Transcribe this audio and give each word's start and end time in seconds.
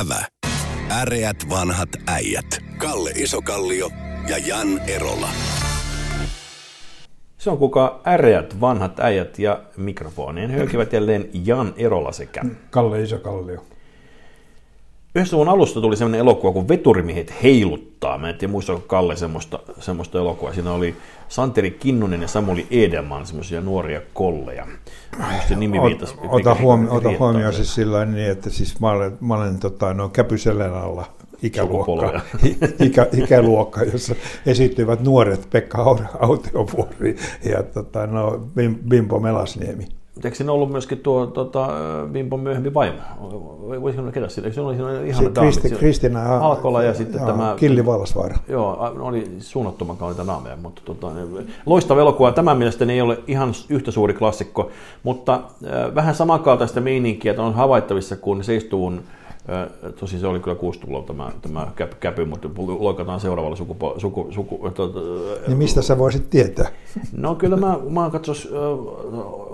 Ävä. 0.00 0.24
Äreät 0.90 1.36
vanhat 1.50 1.88
äijät. 2.06 2.46
Kalle 2.78 3.10
Isokallio 3.10 3.90
ja 4.28 4.38
Jan 4.38 4.80
Erola. 4.86 5.28
Se 7.38 7.50
on 7.50 7.58
kuka 7.58 8.00
äreät 8.06 8.60
vanhat 8.60 9.00
äijät 9.00 9.38
ja 9.38 9.62
mikrofonien 9.76 10.52
hyökivät 10.52 10.92
jälleen 10.92 11.30
Jan 11.32 11.74
Erola 11.76 12.12
sekä. 12.12 12.42
Kalle 12.70 13.02
Isokallio. 13.02 13.64
90-luvun 15.18 15.48
alusta 15.48 15.80
tuli 15.80 15.96
sellainen 15.96 16.20
elokuva 16.20 16.52
kuin 16.52 16.68
Veturimiehet 16.68 17.34
heiluttaa. 17.42 18.18
Mä 18.18 18.28
en 18.28 18.34
tiedä 18.34 18.52
muistako 18.52 18.80
Kalle 18.86 19.16
semmoista, 19.16 19.58
semmoista 19.80 20.18
elokuvaa. 20.18 20.54
Siinä 20.54 20.72
oli 20.72 20.96
Santeri 21.28 21.70
Kinnunen 21.70 22.22
ja 22.22 22.28
Samuli 22.28 22.66
Edelman, 22.70 23.26
semmoisia 23.26 23.60
nuoria 23.60 24.00
kolleja. 24.14 24.66
Musta 25.32 25.56
nimi 25.56 25.82
viitas, 25.82 26.14
ota, 26.28 26.54
huomi- 26.54 26.88
ota 26.90 27.08
huomioon 27.18 27.52
siis 27.52 27.74
sillä 27.74 28.04
niin, 28.04 28.30
että 28.30 28.50
siis 28.50 28.80
mä 28.80 28.90
olen, 28.90 29.18
mä 29.20 29.34
olen 29.34 29.58
tota, 29.60 29.94
no, 29.94 30.08
Käpysellen 30.08 30.74
alla 30.74 31.04
ikäluokka, 31.42 32.20
ikä, 32.86 33.06
ikäluokka, 33.12 33.82
jossa 33.82 34.14
esiintyvät 34.46 35.00
nuoret 35.00 35.50
Pekka 35.50 35.96
Autiovuori 36.20 37.16
ja 37.44 37.62
tota, 37.62 38.06
no, 38.06 38.48
Bimpo 38.88 39.20
Melasniemi. 39.20 39.86
Eikö 40.24 40.36
siinä 40.36 40.52
ollut 40.52 40.70
myöskin 40.70 40.98
tuo 40.98 41.26
tota, 41.26 41.68
Vimpon 42.12 42.40
myöhempi 42.40 42.74
vaimo? 42.74 42.98
Voisiko 43.80 44.02
olla 44.02 44.12
ketä 44.12 44.28
sillä? 44.28 44.46
Eikö 44.46 44.54
siinä 44.54 44.66
oli 44.66 44.76
siinä 45.14 45.34
daami? 45.34 45.50
Kristi, 45.50 45.70
Kristina 45.70 46.38
Alkola 46.38 46.82
ja 46.82 46.94
sitten 46.94 47.18
joo, 47.18 47.26
tämä... 47.26 47.54
Killi 47.58 47.86
Vallasvaara. 47.86 48.36
Joo, 48.48 48.94
oli 49.00 49.30
suunnattoman 49.38 49.96
kauniita 49.96 50.24
naameja, 50.24 50.56
mutta 50.56 50.82
tota, 50.84 51.10
loistava 51.66 52.00
elokuva. 52.00 52.32
Tämän 52.32 52.58
mielestäni 52.58 52.92
ei 52.92 53.00
ole 53.00 53.18
ihan 53.26 53.52
yhtä 53.68 53.90
suuri 53.90 54.14
klassikko, 54.14 54.70
mutta 55.02 55.34
äh, 55.34 55.94
vähän 55.94 56.14
samankaltaista 56.14 56.80
meininkiä 56.80 57.34
on 57.38 57.54
havaittavissa, 57.54 58.16
kun 58.16 58.44
seistuun 58.44 59.02
Tosin 60.00 60.20
se 60.20 60.26
oli 60.26 60.40
kyllä 60.40 60.56
60-luvulla 60.56 61.02
tämä, 61.02 61.32
tämä 61.42 61.72
käpy, 62.00 62.24
mutta 62.24 62.48
loikataan 62.78 63.20
seuraavalla 63.20 63.56
sukupo, 63.56 63.94
suku, 63.98 64.28
suku, 64.30 64.70
to, 64.70 64.92
Niin 65.46 65.58
mistä 65.58 65.82
sä 65.82 65.98
voisit 65.98 66.30
tietää? 66.30 66.68
No 67.12 67.34
kyllä 67.34 67.56
mä, 67.56 67.78
mä 67.88 68.02
oon 68.02 68.10
katsos 68.10 68.48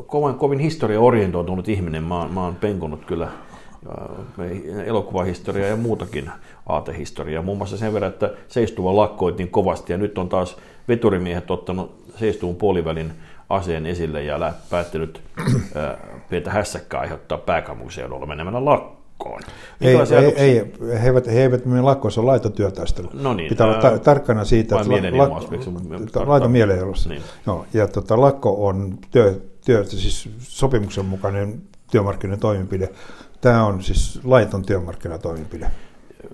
kovin, 0.07 0.35
kovin 0.35 0.59
historiaorientoitunut 0.59 1.69
ihminen. 1.69 2.05
Mä, 2.05 2.29
mä 2.35 2.45
oon 2.45 2.55
penkunut 2.55 3.05
kyllä 3.05 3.29
elokuvahistoriaa 4.85 5.69
ja 5.69 5.77
muutakin 5.77 6.31
aatehistoriaa. 6.67 7.43
Muun 7.43 7.59
muassa 7.59 7.77
sen 7.77 7.93
verran, 7.93 8.13
että 8.13 8.31
seistuva 8.49 8.97
lakkoitin 8.97 9.49
kovasti 9.49 9.93
ja 9.93 9.99
nyt 9.99 10.19
on 10.19 10.29
taas 10.29 10.57
veturimiehet 10.89 11.51
ottanut 11.51 12.05
seistuun 12.17 12.57
puolivälin 12.57 13.13
aseen 13.49 13.87
esille 13.87 14.23
ja 14.23 14.53
päättänyt 14.71 15.23
pientä 16.31 16.51
hässäkkää 16.51 17.01
aiheuttaa 17.01 17.39
pääkaupunkiseudulla 17.39 18.27
menemällä 18.27 18.65
lakkoon 18.65 19.00
lakkoon. 19.25 19.43
Ei, 19.81 19.97
ei, 19.97 20.35
ei, 20.37 20.73
he 21.01 21.07
eivät, 21.07 21.27
he 21.27 21.43
eivät 21.43 21.67
mene 21.67 21.83
lakkoon, 21.83 22.13
se 22.13 22.21
on 22.21 22.27
laitotyötaistelu. 22.27 23.09
No 23.13 23.35
niin, 23.35 23.49
Pitää 23.49 23.67
olla 23.67 23.81
ta- 23.81 23.99
tarkkana 23.99 24.45
siitä, 24.45 24.77
että 24.81 24.91
la, 25.17 26.27
laito 26.27 26.49
mielenilmassa. 26.49 27.09
Niin. 27.09 27.23
No, 27.47 27.67
ja 27.75 27.89
tota, 27.89 28.21
lakko 28.21 28.67
on 28.67 28.99
työ, 29.11 29.41
työ, 29.65 29.85
siis 29.85 30.29
sopimuksen 30.39 31.05
mukainen 31.05 31.63
työmarkkinoiden 31.91 32.41
toimenpide. 32.41 32.89
Tämä 33.41 33.67
on 33.67 33.83
siis 33.83 34.21
laiton 34.25 34.63
työmarkkinatoimenpide. 34.63 35.71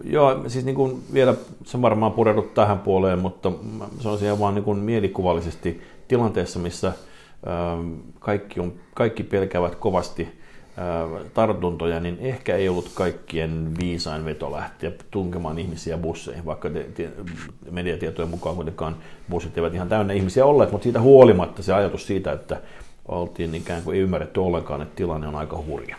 Joo, 0.05 0.45
siis 0.49 0.65
niin 0.65 0.75
kuin 0.75 1.03
vielä 1.13 1.35
se 1.65 1.83
varmaan 1.83 2.13
pureudut 2.13 2.55
tähän 2.55 2.79
puoleen, 2.79 3.19
mutta 3.19 3.53
se 4.01 4.09
on 4.09 4.19
siellä 4.19 4.39
vaan 4.39 4.55
niin 4.55 4.65
kuin 4.65 4.79
mielikuvallisesti 4.79 5.83
tilanteessa, 6.09 6.59
missä 6.59 6.93
kaikki, 8.19 8.61
on, 8.61 8.73
kaikki 8.95 9.23
pelkäävät 9.23 9.75
kovasti 9.75 10.36
tartuntoja, 11.35 12.01
niin 12.01 12.19
ehkä 12.21 12.57
ei 12.57 12.69
ollut 12.69 12.91
kaikkien 12.95 13.75
viisain 13.81 14.25
veto 14.25 14.53
lähteä 14.53 14.93
tunkemaan 15.11 15.59
ihmisiä 15.59 15.99
busseihin, 15.99 16.45
vaikka 16.45 16.71
te, 16.71 16.87
te, 16.95 17.11
mediatietojen 17.71 18.31
mukaan 18.31 18.57
kuitenkaan 18.57 18.97
bussit 19.31 19.59
eivät 19.59 19.75
ihan 19.75 19.89
täynnä 19.89 20.13
ihmisiä 20.13 20.47
olleet, 20.47 20.73
mutta 20.73 20.83
siitä 20.83 21.01
huolimatta 21.01 21.63
se 21.63 21.73
ajatus 21.73 22.07
siitä, 22.07 22.33
että 22.33 22.61
oltiin 23.09 23.55
ikään 23.55 23.83
kuin 23.83 23.95
ei 23.95 24.03
ymmärretty 24.03 24.41
ollenkaan, 24.41 24.83
että 24.83 24.97
tilanne 24.97 25.29
on 25.29 25.35
aika 25.35 25.63
hurja. 25.67 25.97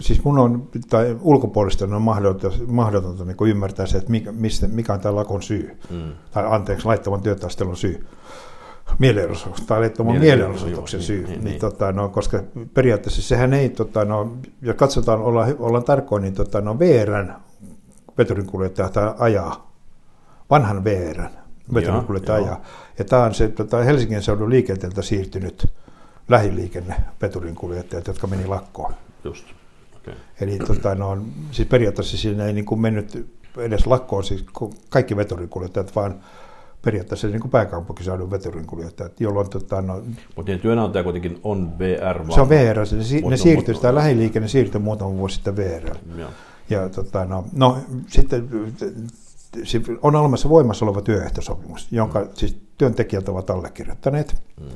Siis 0.00 0.24
mun 0.24 0.38
on, 0.38 0.68
tai 0.90 1.16
ulkopuolista 1.20 1.84
on 1.84 2.02
mahdotonta, 2.02 2.50
mahdotonta 2.66 3.24
niin 3.24 3.36
ymmärtää 3.48 3.86
se, 3.86 3.98
että 3.98 4.10
mikä, 4.10 4.32
mistä, 4.32 4.68
mikä 4.68 4.92
on 4.92 5.00
tämä 5.00 5.16
lakon 5.16 5.42
syy, 5.42 5.76
mm. 5.90 6.12
tai 6.30 6.44
anteeksi, 6.46 6.86
laittavan 6.86 7.22
työtaistelun 7.22 7.76
syy 7.76 8.06
mielenosoituksen 8.98 9.66
tai 9.66 9.80
laittoman 9.80 10.20
mielenosoituksen 10.20 11.02
syy. 11.02 11.18
Niin, 11.18 11.30
niin, 11.30 11.44
niin. 11.44 11.60
Tota, 11.60 11.92
no, 11.92 12.08
koska 12.08 12.42
periaatteessa 12.74 13.22
sehän 13.22 13.52
ei, 13.52 13.68
tota, 13.68 14.04
no, 14.04 14.36
jos 14.62 14.76
katsotaan, 14.76 15.20
ollaan, 15.20 15.54
ollaan 15.58 15.84
tarkoin, 15.84 16.22
niin 16.22 16.34
tota, 16.34 16.60
no, 16.60 16.78
VRn 16.78 17.32
veturinkuljettaja 18.18 19.14
ajaa, 19.18 19.72
vanhan 20.50 20.84
VRn 20.84 21.28
veturinkuljettaja 21.74 22.44
ajaa. 22.44 22.60
Ja 22.98 23.04
tämä 23.04 23.24
on 23.24 23.34
se 23.34 23.48
tota, 23.48 23.76
Helsingin 23.76 24.22
seudun 24.22 24.50
liikenteeltä 24.50 25.02
siirtynyt 25.02 25.68
lähiliikenne 26.28 26.94
veturinkuljettajat, 27.22 28.06
jotka 28.06 28.26
meni 28.26 28.46
lakkoon. 28.46 28.94
Just. 29.24 29.44
Okay. 29.96 30.14
Eli 30.40 30.58
tota, 30.58 30.94
no, 30.94 31.18
siis 31.50 31.68
periaatteessa 31.68 32.16
siinä 32.16 32.46
ei 32.46 32.52
niin 32.52 32.64
kuin 32.64 32.80
mennyt 32.80 33.26
edes 33.56 33.86
lakkoon 33.86 34.24
siis 34.24 34.44
kaikki 34.88 35.16
veturinkuljettajat, 35.16 35.96
vaan 35.96 36.20
periaatteessa 36.84 37.28
niin 37.28 37.40
kuin 37.40 37.50
pääkaupunkiseudun 37.50 38.30
veturinkuljettajat, 38.30 39.20
jolloin... 39.20 39.50
Tota, 39.50 39.82
no, 39.82 40.02
Mutta 40.36 40.58
työnantaja 40.58 41.02
kuitenkin 41.04 41.40
on 41.42 41.78
VR. 41.78 42.18
Vaan. 42.18 42.32
Se 42.32 42.40
on 42.40 42.48
VR, 42.48 42.86
se, 42.86 42.96
ne, 42.96 43.30
ne 43.30 43.36
siirtyi, 43.36 43.74
sitä 43.74 43.94
lähiliikenne 43.94 44.48
siirtyi 44.48 44.80
muutama 44.80 45.16
vuosi 45.16 45.34
sitten 45.34 45.56
VR. 45.56 45.96
Ja, 46.16 46.26
ja 46.70 46.88
tota, 46.88 47.24
no, 47.24 47.44
no, 47.52 47.78
sitten 48.06 48.48
on 50.02 50.16
olemassa 50.16 50.48
voimassa 50.48 50.84
oleva 50.84 51.00
työehtosopimus, 51.00 51.88
jonka 51.90 52.20
mm. 52.20 52.28
siis 52.34 52.56
työntekijät 52.78 53.28
ovat 53.28 53.50
allekirjoittaneet. 53.50 54.42
Mm 54.60 54.66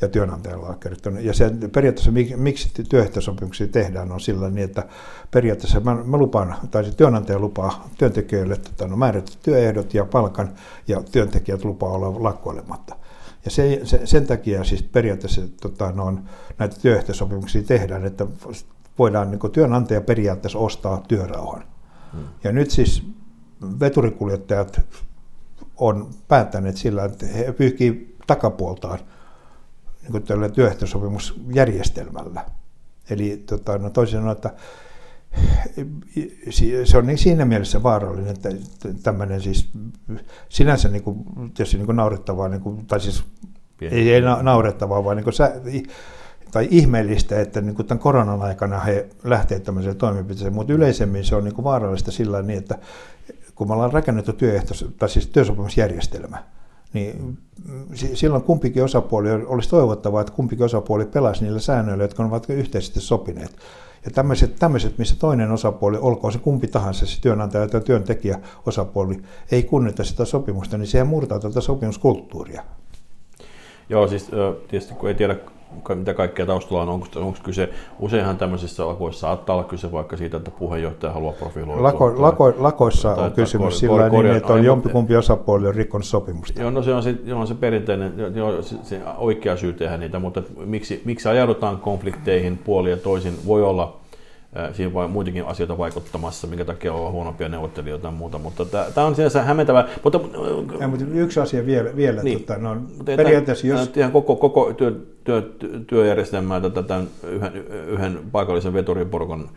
ja 0.00 0.08
työnantajalla 0.08 0.66
on 0.66 0.78
kertonut. 0.78 1.22
Ja 1.22 1.34
se, 1.34 1.50
periaatteessa 1.72 2.12
miksi 2.36 2.70
työehtosopimuksia 2.88 3.68
tehdään 3.68 4.12
on 4.12 4.20
sillä 4.20 4.50
niin, 4.50 4.64
että 4.64 4.84
periaatteessa 5.30 5.80
mä, 5.80 5.94
mä 6.04 6.16
lupaan, 6.16 6.54
tai 6.70 6.84
se 6.84 6.94
työnantaja 6.94 7.38
lupaa 7.38 7.88
työntekijöille 7.98 8.54
että 8.54 8.86
no, 8.86 8.96
määrätyt 8.96 9.38
työehdot 9.42 9.94
ja 9.94 10.04
palkan, 10.04 10.50
ja 10.88 11.02
työntekijät 11.12 11.64
lupaa 11.64 11.92
olla 11.92 12.22
lakkoilematta. 12.22 12.96
Ja 13.44 13.50
se, 13.50 13.80
se, 13.84 14.00
sen 14.04 14.26
takia 14.26 14.64
siis 14.64 14.82
periaatteessa 14.82 15.42
tota, 15.60 15.92
no, 15.92 16.18
näitä 16.58 16.76
työehtosopimuksia 16.82 17.62
tehdään, 17.62 18.04
että 18.04 18.26
voidaan 18.98 19.30
niin 19.30 19.52
työnantaja 19.52 20.00
periaatteessa 20.00 20.58
ostaa 20.58 21.02
työrauhan. 21.08 21.64
Hmm. 22.12 22.24
Ja 22.44 22.52
nyt 22.52 22.70
siis 22.70 23.06
veturikuljettajat 23.80 24.80
on 25.76 26.10
päättäneet 26.28 26.76
sillä, 26.76 27.04
että 27.04 27.26
he 27.26 27.52
pyyhkii 27.52 28.16
takapuoltaan 28.26 28.98
niin 30.12 30.22
tällä 30.22 30.48
työehtosopimusjärjestelmällä. 30.48 32.44
Eli 33.10 33.42
tota, 33.46 33.78
no 33.78 33.90
toisin 33.90 34.18
sanoen, 34.18 34.36
että 34.36 34.50
se 36.84 36.98
on 36.98 37.06
niin 37.06 37.18
siinä 37.18 37.44
mielessä 37.44 37.82
vaarallinen, 37.82 38.30
että 38.30 38.48
tämmöinen 39.02 39.40
siis 39.40 39.70
sinänsä 40.48 40.88
niin 40.88 41.02
kuin, 41.02 41.24
tietysti 41.54 41.76
niin 41.76 41.86
kuin 41.86 41.96
naurettavaa, 41.96 42.48
niin 42.48 42.60
kuin, 42.60 42.86
tai 42.86 43.00
siis 43.00 43.24
Pieni. 43.78 43.96
ei, 43.96 44.12
ei 44.12 44.20
naurettavaa, 44.42 45.04
vaan 45.04 45.16
niin 45.16 45.24
kuin 45.24 45.34
sä, 45.34 45.52
tai 46.50 46.68
ihmeellistä, 46.70 47.40
että 47.40 47.60
niin 47.60 47.74
kuin 47.74 47.86
tämän 47.86 48.02
koronan 48.02 48.42
aikana 48.42 48.80
he 48.80 49.08
lähtevät 49.24 49.62
tämmöiseen 49.62 49.96
toimenpiteeseen, 49.96 50.54
mutta 50.54 50.72
yleisemmin 50.72 51.24
se 51.24 51.36
on 51.36 51.44
niin 51.44 51.54
kuin 51.54 51.64
vaarallista 51.64 52.10
sillä 52.10 52.42
niin, 52.42 52.58
että 52.58 52.78
kun 53.54 53.68
me 53.68 53.74
ollaan 53.74 53.92
rakennettu 53.92 54.32
työehto, 54.32 54.74
tai 54.98 55.08
siis 55.08 55.26
työsopimusjärjestelmä, 55.26 56.44
niin 56.92 57.38
silloin 58.14 58.42
kumpikin 58.42 58.84
osapuoli 58.84 59.30
olisi 59.30 59.70
toivottavaa, 59.70 60.20
että 60.20 60.32
kumpikin 60.32 60.64
osapuoli 60.64 61.06
pelasi 61.06 61.44
niillä 61.44 61.60
säännöillä, 61.60 62.04
jotka 62.04 62.24
ovat 62.24 62.50
yhteisesti 62.50 63.00
sopineet. 63.00 63.56
Ja 64.04 64.10
tämmöiset, 64.10 64.56
tämmöiset, 64.56 64.98
missä 64.98 65.16
toinen 65.18 65.50
osapuoli, 65.50 65.98
olkoon 66.00 66.32
se 66.32 66.38
kumpi 66.38 66.68
tahansa, 66.68 67.06
se 67.06 67.20
työnantaja 67.20 67.68
tai 67.68 67.80
työntekijä 67.80 68.38
osapuoli, 68.66 69.22
ei 69.52 69.62
kunnita 69.62 70.04
sitä 70.04 70.24
sopimusta, 70.24 70.78
niin 70.78 70.86
sehän 70.86 71.06
murtaa 71.06 71.38
tätä 71.38 71.60
sopimuskulttuuria. 71.60 72.64
Joo, 73.88 74.08
siis 74.08 74.30
tietysti 74.68 74.94
kun 74.94 75.08
ei 75.08 75.14
tiedä 75.14 75.36
mitä 75.94 76.14
kaikkea 76.14 76.46
taustalla 76.46 76.82
on, 76.82 76.88
onko, 76.88 77.06
onko 77.16 77.38
kyse, 77.42 77.68
useinhan 77.98 78.38
tämmöisissä 78.38 78.86
lakoissa 78.86 79.20
saattaa 79.20 79.56
olla 79.56 79.64
kyse 79.64 79.92
vaikka 79.92 80.16
siitä, 80.16 80.36
että 80.36 80.50
puheenjohtaja 80.50 81.12
haluaa 81.12 81.32
profiloitua. 81.32 81.82
Lako, 81.82 82.22
lako, 82.22 82.54
lakoissa 82.58 83.14
tai, 83.14 83.24
on 83.24 83.32
kysymys 83.32 83.78
sillä 83.78 84.08
niin, 84.08 84.26
että 84.26 84.52
on 84.52 84.64
jompikumpi 84.64 85.16
osapuoli 85.16 85.66
on 85.66 85.74
rikkonut 85.74 86.06
sopimusta. 86.06 86.60
Joo, 86.60 86.70
no 86.70 86.82
se 86.82 86.94
on 86.94 87.02
se, 87.02 87.14
on 87.34 87.46
se 87.46 87.54
perinteinen, 87.54 88.12
joo, 88.34 88.62
se, 88.62 88.76
se 88.82 89.00
oikea 89.18 89.56
syy 89.56 89.72
tehdä 89.72 89.96
niitä, 89.96 90.18
mutta 90.18 90.42
miksi, 90.64 91.02
miksi 91.04 91.28
ajaudutaan 91.28 91.78
konflikteihin 91.78 92.58
puoli 92.58 92.90
ja 92.90 92.96
toisin 92.96 93.34
voi 93.46 93.62
olla 93.62 93.99
Siihen 94.72 94.92
voi 94.92 95.08
muitakin 95.08 95.44
asioita 95.44 95.78
vaikuttamassa, 95.78 96.46
minkä 96.46 96.64
takia 96.64 96.92
on 96.92 97.12
huonompia 97.12 97.48
neuvottelijoita 97.48 98.06
ja 98.06 98.10
muuta, 98.10 98.38
mutta 98.38 98.64
tämä 98.94 99.06
on 99.06 99.14
sinänsä 99.14 99.42
hämmentävää. 99.42 99.88
Mutta, 100.04 100.20
ja, 100.80 100.88
mutta 100.88 101.04
yksi 101.14 101.40
asia 101.40 101.66
vielä, 101.66 101.96
vielä 101.96 102.22
niin, 102.22 102.40
tota, 102.40 102.58
no, 102.58 102.76
periaatteessa 103.04 103.66
jos... 103.66 103.90
Ihan 103.96 104.12
koko, 104.12 104.36
koko 104.36 104.72
työ, 104.72 105.00
työ, 105.24 105.42
työjärjestelmää 105.86 106.60
tätä 106.60 106.82
tämän 106.82 107.08
yhden, 107.22 107.52
yhden 107.88 108.18
paikallisen 108.32 108.72
veturiporkon 108.72 109.48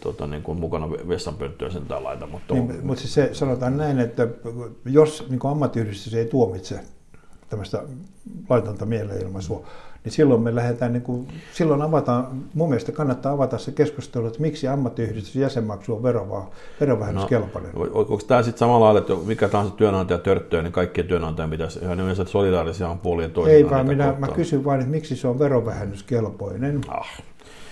tota, 0.00 0.26
niin 0.26 0.42
kuin 0.42 0.60
mukana 0.60 0.90
vessanpönttöä 0.90 1.70
sen 1.70 1.86
tai 1.86 2.02
laita. 2.02 2.26
Mutta, 2.26 2.54
niin, 2.54 2.70
on... 2.70 2.80
mutta 2.82 3.00
siis 3.00 3.14
se, 3.14 3.30
sanotaan 3.32 3.76
näin, 3.76 3.98
että 4.00 4.28
jos 4.84 5.26
niin 5.30 5.40
ammattiyhdistys 5.44 6.14
ei 6.14 6.26
tuomitse 6.26 6.80
tämmöistä 7.48 7.82
laitonta 8.48 8.86
mielenilmaisua, 8.86 9.66
niin 10.04 10.12
silloin 10.12 10.40
me 10.40 10.54
lähdetään, 10.54 10.92
niin 10.92 11.02
kuin, 11.02 11.28
silloin 11.52 11.82
avataan, 11.82 12.26
mun 12.54 12.68
mielestä 12.68 12.92
kannattaa 12.92 13.32
avata 13.32 13.58
se 13.58 13.72
keskustelu, 13.72 14.26
että 14.26 14.40
miksi 14.40 14.68
ammattiyhdistyksen 14.68 15.42
jäsenmaksu 15.42 15.94
on 15.94 16.02
verovaa, 16.02 16.50
verovähennyskelpoinen. 16.80 17.70
No, 17.74 17.82
onko 17.92 18.20
tämä 18.26 18.42
sitten 18.42 18.58
samalla 18.58 18.84
lailla, 18.84 19.00
että 19.00 19.14
mikä 19.26 19.48
tahansa 19.48 19.74
työnantaja 19.74 20.18
törttöä, 20.18 20.62
niin 20.62 20.72
kaikkien 20.72 21.06
työnantajien 21.06 21.50
pitäisi 21.50 21.78
ihan 21.82 22.00
yleensä 22.00 22.24
solidaarisia 22.24 22.88
on 22.88 22.98
puolien 22.98 23.30
toisinaan? 23.30 23.64
Ei 23.64 23.70
vaan 23.70 23.86
minä, 23.86 24.14
mä 24.18 24.28
kysyn 24.28 24.64
vain, 24.64 24.80
että 24.80 24.90
miksi 24.90 25.16
se 25.16 25.28
on 25.28 25.38
verovähennyskelpoinen. 25.38 26.80
Ah. 26.88 27.22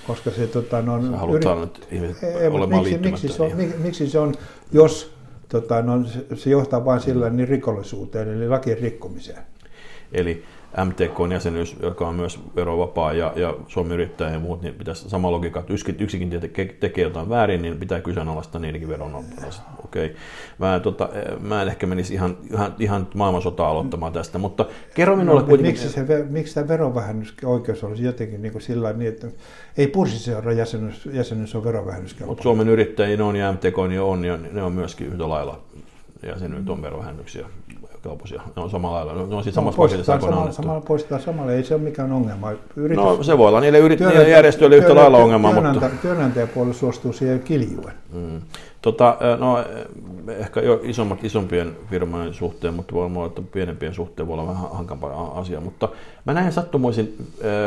Koska 0.07 0.31
se 0.31 0.47
tota, 0.47 0.83
no, 0.83 1.03
Sä 1.03 1.17
haluat 1.17 1.45
yrit... 1.45 1.61
nyt 1.61 1.89
ihmiset 1.91 2.23
ei, 2.23 2.49
olemaan 2.49 2.83
miksi, 2.83 2.99
miksi, 2.99 3.29
se 3.29 3.43
on, 3.43 3.51
miksi, 3.57 3.79
miksi 3.79 4.11
se 4.11 4.19
on, 4.19 4.35
jos 4.73 5.15
tota, 5.49 5.83
no, 5.83 6.05
se 6.35 6.51
johtaa 6.51 6.85
vain 6.85 7.01
sillä 7.01 7.31
niin 7.31 7.49
rikollisuuteen, 7.49 8.29
eli 8.29 8.49
lakien 8.49 8.79
rikkomiseen. 8.79 9.43
Eli 10.13 10.45
MTK-jäsenyys, 10.85 11.77
joka 11.83 12.09
on 12.09 12.15
myös 12.15 12.41
verovapaa 12.57 13.13
ja, 13.13 13.33
ja 13.37 13.55
Suomi 13.69 13.95
yrittäjä 13.95 14.31
ja 14.31 14.39
muut, 14.39 14.63
niin 14.63 14.75
pitäisi 14.75 15.11
sama 15.11 15.31
logiikka, 15.31 15.61
että 15.61 15.73
yksikin, 15.73 15.97
yksikin 16.05 16.41
tekee 16.81 17.05
jotain 17.05 17.29
väärin, 17.29 17.63
niin 17.63 17.79
pitää 17.79 18.01
kyseenalaistaa 18.01 18.61
niidenkin 18.61 18.89
veron 18.89 19.15
Okei. 19.15 20.07
Okay. 20.07 20.17
Mä, 20.59 20.81
tota, 20.81 21.09
mä 21.41 21.63
en 21.63 21.69
ehkä 21.69 21.87
menisi 21.87 22.15
ihan, 22.15 22.37
ihan, 22.51 22.75
ihan 22.79 23.09
maailmansotaa 23.15 23.69
aloittamaan 23.69 24.13
tästä, 24.13 24.39
mutta 24.39 24.67
kerro 24.95 25.17
minulle 25.17 25.41
no, 25.41 25.47
kuitenkin... 25.47 25.73
Miksi, 25.73 25.89
se, 25.89 26.27
miksi 26.29 26.55
tämä 26.55 26.69
verovähennysoikeus 26.69 27.85
olisi 27.85 28.05
jotenkin 28.05 28.43
niin 28.43 28.53
kuin 28.53 28.63
sillä 28.63 28.93
niin, 28.93 29.09
että 29.09 29.27
ei 29.77 29.87
pursiseuran 29.87 30.57
jäsenyys, 30.57 31.09
jäsenyys 31.13 31.55
on 31.55 31.65
verovähennyskelpoinen? 31.65 32.31
Mutta 32.31 32.43
Suomen 32.43 32.69
yrittäjien 32.69 33.23
on 33.23 33.37
ja 33.37 33.53
MTK 33.53 33.77
niin 33.89 34.01
on, 34.01 34.25
ja 34.25 34.37
ne 34.37 34.63
on 34.63 34.73
myöskin 34.73 35.07
yhtä 35.07 35.29
lailla 35.29 35.61
jäsenyydet 36.27 36.71
on 36.71 36.83
verovähennyksiä 36.83 37.47
kaupposia. 38.03 38.43
Ne 38.57 38.63
on 38.63 38.71
samalla 38.71 39.07
lailla. 39.07 39.27
Ne 39.27 39.35
on 39.35 39.43
siis 39.43 39.55
samassa 39.55 39.83
no, 39.83 39.87
paketissa 39.87 40.21
samalla, 40.21 40.53
samalla, 40.53 40.81
poistetaan 40.81 41.23
samalla, 41.23 41.53
ei 41.53 41.65
se 41.65 41.75
ole 41.75 41.83
mikään 41.83 42.13
ongelma. 42.13 42.53
Yritys, 42.77 43.05
no 43.05 43.23
se 43.23 43.39
voi 43.39 43.49
olla 43.49 43.61
niille, 43.61 43.79
yrit, 43.79 44.01
niille 44.01 44.29
järjestöille 44.29 44.77
yhtä 44.77 44.95
lailla 44.95 45.19
ongelma. 45.19 45.51
Työnantaja, 45.53 45.91
mutta... 45.91 46.03
Työnantajapuolella 46.03 46.75
suostuu 46.75 47.13
siihen 47.13 47.41
kiljuen. 47.41 47.95
Mm. 48.13 48.41
Tota, 48.83 49.17
no, 49.39 49.65
ehkä 50.29 50.61
jo 50.61 50.81
isommat, 50.83 51.25
isompien 51.25 51.77
firmojen 51.91 52.35
suhteen, 52.35 52.75
mutta 52.75 52.95
voi 52.95 53.07
olla, 53.07 53.27
että 53.27 53.43
pienempien 53.43 53.95
suhteen 53.95 54.27
voi 54.29 54.35
olla 54.35 54.49
vähän 54.49 54.71
hankampaa 54.71 55.39
asia. 55.39 55.61
Mutta 55.61 55.89
mä 56.25 56.33
näin 56.33 56.53
sattumoisin 56.53 57.17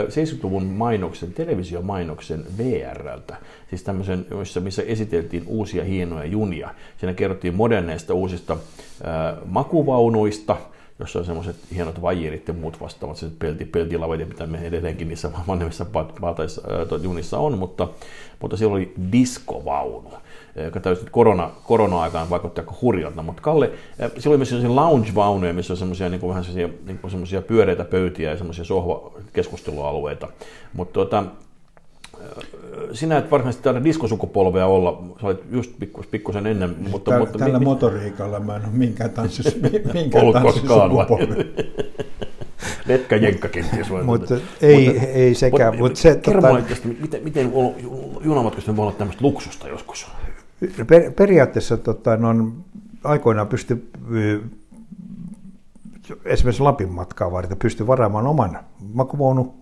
70-luvun 0.09 0.65
mainoksen, 0.65 1.33
televisiomainoksen 1.33 2.43
VRltä, 2.57 3.35
siis 3.69 3.83
tämmöisen, 3.83 4.25
missä, 4.39 4.59
missä 4.59 4.81
esiteltiin 4.81 5.43
uusia 5.47 5.83
hienoja 5.83 6.25
junia. 6.25 6.69
Siinä 6.97 7.13
kerrottiin 7.13 7.55
moderneista 7.55 8.13
uusista 8.13 8.53
äh, 8.53 9.37
makuvaunuista, 9.45 10.57
jossa 10.99 11.19
on 11.19 11.25
semmoiset 11.25 11.55
hienot 11.75 12.01
vajerit 12.01 12.47
ja 12.47 12.53
muut 12.53 12.81
vastaavat, 12.81 13.17
se 13.17 13.27
pelti, 13.39 13.65
peltilavet, 13.65 14.29
mitä 14.29 14.47
me 14.47 14.57
edelleenkin 14.57 15.07
niissä 15.07 15.31
vanhemmissa 15.47 15.85
junissa 17.01 17.37
on, 17.37 17.57
mutta, 17.57 17.87
mutta 18.41 18.57
siellä 18.57 18.75
oli 18.75 18.93
diskovaunu 19.11 20.13
joka 20.63 20.79
täysin 20.79 21.07
korona, 21.11 21.51
korona-aikaan 21.63 22.29
vaikutti 22.29 22.61
aika 22.61 22.73
hurjalta. 22.81 23.23
Mutta 23.23 23.41
Kalle, 23.41 23.71
siellä 23.97 24.29
oli 24.29 24.37
myös 24.37 24.49
sellaisia 24.49 24.75
lounge-vaunuja, 24.75 25.53
missä 25.53 25.73
on 25.73 25.77
semmoisia 25.77 26.09
niin 26.09 26.27
vähän 26.27 26.43
sellaisia, 26.43 26.69
niin 26.85 26.99
semmoisia 27.07 27.41
pyöreitä 27.41 27.85
pöytiä 27.85 28.29
ja 28.31 28.37
semmoisia 28.37 28.65
sohvakeskustelualueita. 28.65 30.27
Mutta 30.73 30.93
tuota, 30.93 31.23
sinä 32.93 33.17
et 33.17 33.31
varsinaisesti 33.31 33.63
taida 33.63 33.83
diskosukupolvea 33.83 34.65
olla, 34.65 35.03
sä 35.21 35.27
olit 35.27 35.43
just 35.51 35.71
pikkus, 35.79 36.07
pikkusen 36.07 36.47
ennen. 36.47 36.75
Mutta, 36.91 37.11
Täl, 37.11 37.19
mutta 37.19 37.39
tällä 37.39 37.59
mi, 37.59 37.65
motoriikalla 37.65 38.39
mä 38.39 38.55
en 38.55 38.61
ole 38.61 38.71
minkään 38.73 39.09
tanssis, 39.09 39.61
minkään 39.93 40.33
tanssisukupolvi. 40.33 41.53
Letkä 42.87 43.15
jenkka 43.15 43.47
kenties 43.47 43.89
voi. 43.89 44.03
Mutta 44.03 44.35
ei, 44.61 44.89
mutta, 44.89 45.07
ei 45.07 45.35
sekään. 45.35 45.73
Mutta, 45.73 45.83
mutta 45.83 45.99
se, 45.99 46.15
kerro 46.15 46.41
tota... 46.41 46.87
miten, 47.01 47.23
miten 47.23 47.51
junamatkusta 48.21 48.75
voi 48.75 48.83
olla 48.83 48.95
tämmöistä 48.97 49.23
luksusta 49.23 49.67
joskus? 49.67 50.07
Per, 50.87 51.11
periaatteessa 51.11 51.77
tota, 51.77 52.17
no, 52.17 52.51
aikoinaan 53.03 53.47
pysty 53.47 53.91
esimerkiksi 56.25 56.63
Lapin 56.63 56.91
matkaa 56.91 57.31
varten 57.31 57.57
pysty 57.57 57.87
varaamaan 57.87 58.27
oman 58.27 58.59
makuvaunu, 58.93 59.53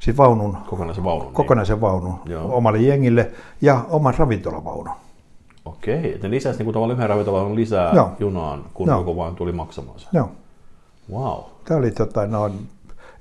siis 0.00 0.16
vaunun, 0.16 0.56
kokonaisen 0.66 1.04
vaunun, 1.04 1.26
niin. 1.26 1.34
kokonaisen 1.34 1.74
niin. 1.74 1.80
vaunun 1.80 2.14
omalle 2.42 2.78
jengille 2.78 3.30
ja 3.60 3.84
oman 3.90 4.14
ravintolavaunun. 4.18 4.94
Okei, 5.64 6.14
että 6.14 6.30
lisäsi 6.30 6.62
niin 6.62 6.72
tavallaan 6.72 6.96
yhden 6.96 7.08
ravintolavaunun 7.08 7.56
lisää 7.56 7.92
Joo. 7.94 8.12
junaan, 8.18 8.64
kun 8.74 8.88
Joo. 8.88 8.98
joku 8.98 9.16
vaan 9.16 9.36
tuli 9.36 9.52
maksamaan 9.52 9.98
sen. 9.98 10.08
Joo. 10.12 10.30
Wow. 11.12 11.38
Tämä 11.64 11.78
oli 11.78 11.90
tota, 11.90 12.26
no, 12.26 12.50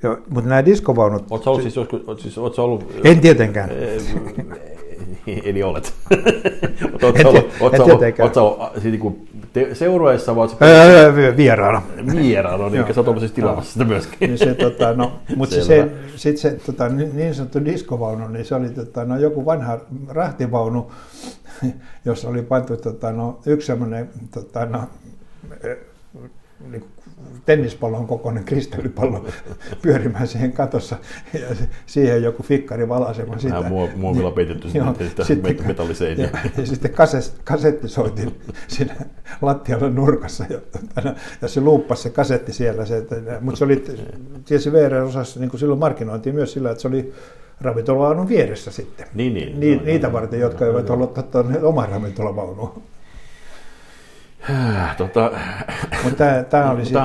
jo, 0.04 0.18
mutta 0.30 0.50
nämä 0.50 0.66
diskovaunut... 0.66 1.26
Oletko 1.30 1.50
ollut 1.50 1.62
siis 1.62 1.76
joskus, 1.76 2.22
siis, 2.22 2.38
oletko 2.38 2.64
ollut... 2.64 2.86
En 3.04 3.20
tietenkään. 3.20 3.70
Eli 5.44 5.64
olet. 5.64 5.94
Oletko 7.04 7.30
ollut, 7.30 7.50
oletko 7.60 7.84
ollut, 7.84 8.02
oletko 8.20 8.72
siis 8.74 8.92
niinku 8.92 9.18
seurueessa 9.74 10.36
vai 10.36 10.48
Vieraana. 11.38 11.82
Vieraana, 12.16 12.70
niin 12.70 12.94
sä 12.94 13.02
oot 13.02 13.20
siis 13.20 13.32
tilaamassa 13.32 13.74
sitä 13.74 13.86
myöskin. 13.86 14.18
Niin 14.20 14.38
se, 14.38 14.54
tota, 14.54 14.94
no, 14.94 15.12
mutta 15.36 15.56
se, 15.64 15.92
sit 16.16 16.38
se 16.38 16.52
tota, 16.66 16.90
niin 16.90 17.36
sanottu 17.36 17.66
diskovaunu, 17.66 18.28
niin 18.28 18.46
se 18.46 18.56
oli 18.56 18.70
tota, 18.70 19.06
no, 19.06 19.18
joku 19.18 19.46
vanha 19.46 19.80
rahtivaunu, 20.08 20.92
jossa 22.06 22.30
oli 22.30 22.42
pantu 22.42 22.78
tota, 22.78 23.12
no, 23.12 23.40
yksi 23.46 23.68
semmoinen 23.68 24.10
tota, 24.34 24.66
no, 24.66 24.84
niin 26.72 26.84
tennispallon 27.46 28.08
kokoinen 28.08 28.44
kristalipallo 28.44 29.26
pyörimään 29.82 30.28
siihen 30.28 30.52
katossa 30.52 30.98
ja 31.34 31.40
siihen 31.86 32.24
joku 32.24 32.44
fikkari 32.44 32.90
valaisemaan 32.90 33.40
sitä. 33.40 33.56
Vähän 33.56 33.72
muovilla 33.96 34.32
peitetty 34.32 34.70
sitten 35.24 35.68
metalliseiniä. 35.68 36.30
Ja, 36.34 36.50
ja, 36.58 36.66
sitten 36.66 36.92
kaset, 36.92 37.34
kasetti 37.44 37.88
soitin 37.88 38.40
siinä 38.68 38.96
lattialla 39.42 39.90
nurkassa 39.90 40.46
ja, 40.50 40.60
ja 41.42 41.48
se 41.48 41.62
luuppasi 41.62 42.04
se 42.04 42.10
kasetti 42.10 42.54
siellä. 42.54 42.86
Se, 42.86 42.98
että, 42.98 43.16
mutta 43.42 43.58
se 43.58 43.64
oli 43.64 43.84
tietysti 44.46 44.74
VR-osassa 44.74 45.40
niin 45.40 45.50
kuin 45.50 45.60
silloin 45.60 45.80
markkinointiin 45.80 46.36
myös 46.36 46.54
sillä, 46.54 46.72
että 46.72 46.82
se 46.82 46.88
oli 46.88 47.14
ravintolavaunun 47.62 48.30
vieressä 48.30 48.72
sitten. 48.72 49.08
Niin, 49.14 49.34
niin, 49.34 49.60
Ni, 49.60 49.76
no, 49.76 49.84
niitä 49.84 50.08
no, 50.08 50.14
varten, 50.14 50.40
jotka 50.40 50.66
no, 50.66 50.72
eivät 50.72 50.88
no, 50.88 50.94
olleet 50.94 51.18
ottaneet 51.18 51.64
omaa 51.64 51.86
ravintolavaunua. 51.86 52.82
Tota, 54.98 55.32
Mutta 56.04 56.24
tämä 56.50 56.72
oli 56.72 56.86
sit, 56.86 56.96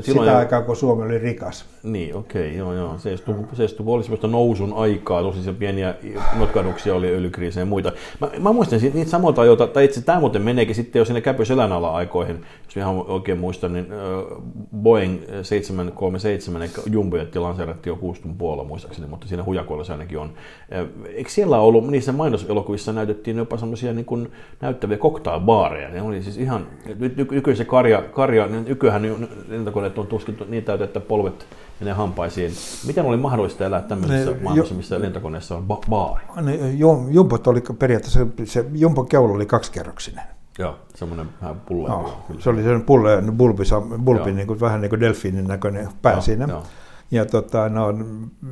sitä 0.00 0.20
jo... 0.24 0.36
aikaa, 0.36 0.62
kun 0.62 0.76
Suomi 0.76 1.02
oli 1.02 1.18
rikas. 1.18 1.64
Niin, 1.82 2.14
okei, 2.14 2.46
okay, 2.46 2.58
joo, 2.58 2.72
joo. 2.72 2.98
70 2.98 3.56
oli 3.86 4.02
sellaista 4.02 4.26
nousun 4.26 4.72
aikaa, 4.72 5.22
tosi 5.22 5.42
se 5.42 5.52
pieniä 5.52 5.94
notkahduksia 6.38 6.94
oli 6.94 7.08
öljykriisejä 7.08 7.62
ja 7.62 7.66
muita. 7.66 7.92
Mä, 8.20 8.28
mä 8.38 8.52
muistan 8.52 8.80
niitä 8.94 9.10
samoilta 9.10 9.42
ajoilta, 9.42 9.66
tai 9.66 9.84
itse 9.84 10.02
tämä 10.02 10.20
muuten 10.20 10.42
meneekin 10.42 10.74
sitten 10.74 11.00
jo 11.00 11.04
sinne 11.04 11.20
Käpy 11.20 11.44
selän 11.44 11.72
ala 11.72 11.90
aikoihin, 11.90 12.44
jos 12.64 12.76
ihan 12.76 13.04
oikein 13.08 13.38
muistan, 13.38 13.72
niin 13.72 13.86
Boeing 14.76 15.18
737, 15.42 16.62
eli 16.62 16.70
Jumbojetti 16.90 17.38
lanseerattiin 17.38 17.90
jo 17.90 17.96
60 17.96 18.38
puolella 18.38 18.64
muistaakseni, 18.64 19.08
mutta 19.08 19.28
siinä 19.28 19.44
hujakoilla 19.44 19.84
se 19.84 19.92
ainakin 19.92 20.18
on. 20.18 20.32
Eikö 21.14 21.30
siellä 21.30 21.58
ollut, 21.58 21.86
niissä 21.86 22.12
mainoselokuvissa 22.12 22.92
näytettiin 22.92 23.36
jopa 23.36 23.56
semmoisia 23.56 23.92
niin 23.92 24.32
näyttäviä 24.60 24.96
cocktailbaareja, 24.96 25.88
ne 25.88 26.02
oli 26.02 26.22
siis 26.22 26.38
ihan 26.38 26.66
nyt 26.98 27.16
nykyisen 27.16 27.66
karja, 27.66 28.02
karja 28.02 28.46
niin 28.46 28.64
nykyään 28.64 29.02
lentokoneet 29.48 29.98
on 29.98 30.06
tuskin 30.06 30.38
niin 30.48 30.64
täytä, 30.64 30.84
että 30.84 31.00
polvet 31.00 31.46
menee 31.80 31.94
hampaisiin. 31.94 32.52
Miten 32.86 33.04
oli 33.04 33.16
mahdollista 33.16 33.64
elää 33.64 33.82
tämmöisessä 33.82 34.30
ne, 34.30 34.36
maailmassa, 34.42 34.74
jo, 34.74 34.76
missä 34.76 35.00
lentokoneessa 35.00 35.56
on 35.56 35.64
ba- 35.70 35.88
baari? 35.90 36.24
Ne, 36.42 36.58
jumpot 37.10 37.46
oli 37.46 37.62
periaatteessa, 37.78 38.26
se 38.44 38.64
jumpon 38.74 39.08
keula 39.08 39.34
oli 39.34 39.46
kaksikerroksinen. 39.46 40.24
Joo, 40.58 40.76
semmoinen 40.94 41.26
vähän 41.42 41.60
pulle. 41.60 41.88
No, 41.88 42.22
se 42.38 42.50
oli 42.50 42.56
semmoinen 42.56 42.86
pulle, 42.86 43.22
bulbi, 43.36 43.62
bulbi 44.04 44.32
niin 44.32 44.46
kuin, 44.46 44.60
vähän 44.60 44.80
niin 44.80 44.90
kuin 44.90 45.00
delfiinin 45.00 45.46
näköinen 45.46 45.88
pää 46.02 46.12
joo, 46.12 46.20
siinä. 46.20 46.46
Joo. 46.48 46.62
Ja 47.10 47.24
tota, 47.24 47.68
no, 47.68 47.94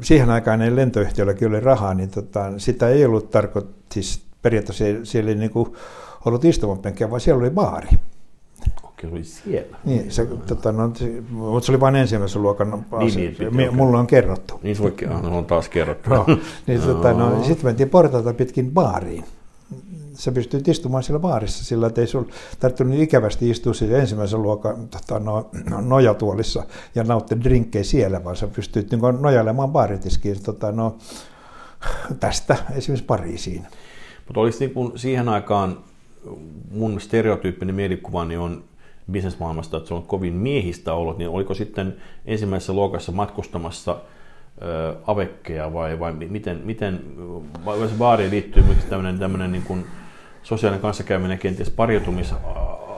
siihen 0.00 0.31
aikaan 0.31 0.62
ei 0.62 0.76
lentoyhtiölläkin 0.76 1.49
oli 1.49 1.61
rahaa, 1.61 1.95
niin 1.95 2.11
tota, 2.11 2.59
sitä 2.59 2.88
ei 2.88 3.05
ollut 3.05 3.31
tarkoitus, 3.31 3.75
siis 3.93 4.26
periaatteessa 4.43 4.85
siellä 5.03 5.31
ei 5.31 5.37
niin 5.37 5.50
kuin, 5.50 5.73
ollut 6.25 6.45
istumapenkkiä, 6.45 7.11
vaan 7.11 7.21
siellä 7.21 7.41
oli 7.41 7.50
baari 7.50 7.88
se 9.04 9.12
oli 9.12 9.25
siellä. 9.25 9.76
Niin, 9.84 10.12
se, 10.12 10.26
tota, 10.26 10.73
no, 10.73 10.90
se, 10.94 11.23
mutta 11.30 11.66
se 11.66 11.73
oli 11.73 11.80
vain 11.80 11.96
ensimmäisen 11.96 12.42
luokan 12.42 12.87
asia. 12.90 13.20
Niin, 13.20 13.37
niin, 13.38 13.56
niin, 13.56 13.76
mulla 13.76 13.99
on 13.99 14.06
kerrottu. 14.06 14.61
Niin 14.62 14.76
suikin 14.76 15.08
on 15.11 15.44
taas 15.44 15.68
kerrottu. 15.68 16.11
no, 16.11 16.26
niin, 16.66 16.80
tota, 16.92 17.12
no, 17.12 17.44
sitten 17.44 17.66
mentiin 17.66 17.90
portaita 17.90 18.34
pitkin 18.34 18.70
baariin. 18.70 19.25
Sä 20.14 20.32
pystyt 20.32 20.68
istumaan 20.68 21.02
siellä 21.02 21.20
baarissa 21.20 21.64
sillä, 21.64 21.87
että 21.87 22.00
ei 22.00 22.06
sinulla 22.06 22.32
tarvinnut 22.61 22.99
ikävästi 22.99 23.50
istua 23.50 23.75
siellä 23.75 23.99
ensimmäisen 23.99 24.42
luokan 24.42 24.88
tota, 24.88 25.18
no, 25.18 25.50
nojatuolissa 25.88 26.64
ja 26.94 27.04
nauttia 27.04 27.40
drinkkejä 27.40 27.84
siellä, 27.84 28.25
vaan 28.25 28.37
sä 28.37 28.46
pystyt 28.46 28.90
niin 28.90 29.00
nojailemaan 29.20 29.70
baaritiskiin 29.70 30.42
tota, 30.42 30.73
no, 30.73 30.96
tästä 32.20 32.56
esimerkiksi 32.75 33.06
Pariisiin. 33.06 33.66
Mutta 34.26 34.40
olisi 34.40 34.58
niin 34.61 34.75
kuin 34.75 34.99
siihen 34.99 35.28
aikaan 35.28 35.78
mun 36.70 37.00
stereotyyppinen 37.00 37.75
mielikuvani 37.75 38.37
on 38.37 38.64
bisnesmaailmasta, 39.11 39.76
että 39.76 39.88
se 39.88 39.94
on 39.94 40.02
kovin 40.02 40.34
miehistä 40.34 40.94
ollut, 40.94 41.18
niin 41.18 41.30
oliko 41.30 41.54
sitten 41.54 41.96
ensimmäisessä 42.26 42.73
luokassa 42.73 43.12
matkustamassa 43.12 43.96
ö, 44.62 44.96
avekkeja 45.06 45.73
vai, 45.73 45.99
vai 45.99 46.12
miten, 46.12 46.61
miten 46.64 47.00
vai 47.64 47.88
se 47.88 47.94
baariin 47.99 48.30
liittyy 48.30 48.62
myös 48.62 48.84
tämmöinen, 48.84 49.18
tämmöinen 49.18 49.52
niin 49.52 49.62
kuin 49.62 49.87
sosiaalinen 50.42 50.82
kanssakäyminen, 50.82 51.38
kenties 51.38 51.70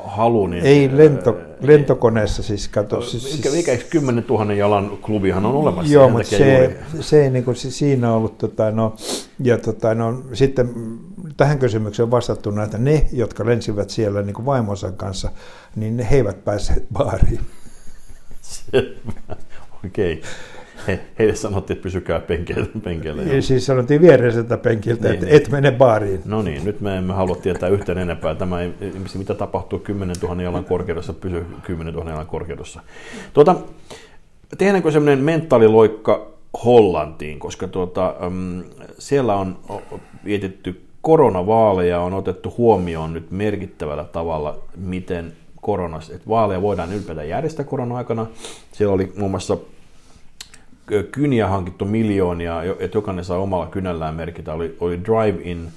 pariutumishalu. 0.06 0.46
Niin, 0.46 0.64
Ei 0.64 0.96
lento, 0.96 1.38
lentokoneessa 1.60 2.42
siis, 2.42 2.68
kato. 2.68 3.02
Siis, 3.02 3.36
mikä, 3.36 3.50
mikä 3.50 3.76
10 3.90 4.24
000 4.28 4.54
jalan 4.54 4.98
klubihan 5.02 5.46
on 5.46 5.54
olemassa. 5.54 5.92
Joo, 5.92 6.08
mutta 6.08 6.26
se, 6.26 6.76
se 7.00 7.24
ei 7.24 7.30
niin 7.30 7.44
kuin, 7.44 7.56
siinä 7.56 8.12
ollut, 8.12 8.38
tota, 8.38 8.70
no, 8.70 8.96
ja 9.42 9.58
tota, 9.58 9.94
no, 9.94 10.22
sitten 10.32 10.70
tähän 11.36 11.58
kysymykseen 11.58 12.04
on 12.04 12.10
vastattu 12.10 12.50
että 12.64 12.78
ne, 12.78 13.06
jotka 13.12 13.46
lensivät 13.46 13.90
siellä 13.90 14.22
niin 14.22 14.34
kuin 14.34 14.46
vaimonsa 14.46 14.92
kanssa, 14.92 15.30
niin 15.76 15.98
he 15.98 16.16
eivät 16.16 16.44
päässeet 16.44 16.86
baariin. 16.92 17.40
Okei. 19.86 20.12
Okay. 20.12 20.30
He, 20.86 21.00
heille 21.18 21.34
sanottiin, 21.34 21.76
että 21.76 21.82
pysykää 21.82 22.20
penkeillä. 22.20 22.66
penkeillä 22.84 23.22
ja 23.22 23.42
siis 23.42 23.66
sanottiin 23.66 24.00
viereiseltä 24.00 24.56
penkiltä, 24.56 25.02
niin, 25.02 25.14
että 25.14 25.26
niin. 25.26 25.36
et 25.36 25.48
mene 25.48 25.72
baariin. 25.72 26.20
No 26.24 26.42
niin, 26.42 26.64
nyt 26.64 26.80
me 26.80 26.96
emme 26.96 27.12
halua 27.12 27.36
tietää 27.36 27.68
yhtään 27.68 27.98
enempää. 27.98 28.34
Tämä 28.34 28.60
ei, 28.60 28.72
mitä 29.18 29.34
tapahtuu 29.34 29.78
10 29.78 30.16
000 30.22 30.42
jalan 30.42 30.64
korkeudessa, 30.64 31.12
pysy 31.12 31.46
10 31.62 31.94
000 31.94 32.10
jalan 32.10 32.26
korkeudessa. 32.26 32.80
Tuota, 33.34 33.56
tehdäänkö 34.58 34.90
semmoinen 34.90 35.24
mentaaliloikka 35.24 36.26
Hollantiin, 36.64 37.38
koska 37.38 37.68
tuota, 37.68 38.14
siellä 38.98 39.36
on 39.36 39.58
vietetty 40.24 40.80
koronavaaleja 41.00 42.00
on 42.00 42.14
otettu 42.14 42.54
huomioon 42.58 43.12
nyt 43.12 43.30
merkittävällä 43.30 44.04
tavalla, 44.04 44.58
miten 44.76 45.32
koronas, 45.60 46.10
että 46.10 46.28
vaaleja 46.28 46.62
voidaan 46.62 46.92
ylipäätään 46.92 47.28
järjestää 47.28 47.64
korona-aikana. 47.64 48.26
Siellä 48.72 48.94
oli 48.94 49.12
muun 49.16 49.30
muassa 49.30 49.56
kyniä 51.12 51.48
hankittu 51.48 51.84
miljoonia, 51.84 52.62
että 52.78 52.98
jokainen 52.98 53.24
saa 53.24 53.38
omalla 53.38 53.66
kynällään 53.66 54.14
merkitä. 54.14 54.52
Oli, 54.52 54.76
oli 54.80 55.00
drive-in 55.04 55.68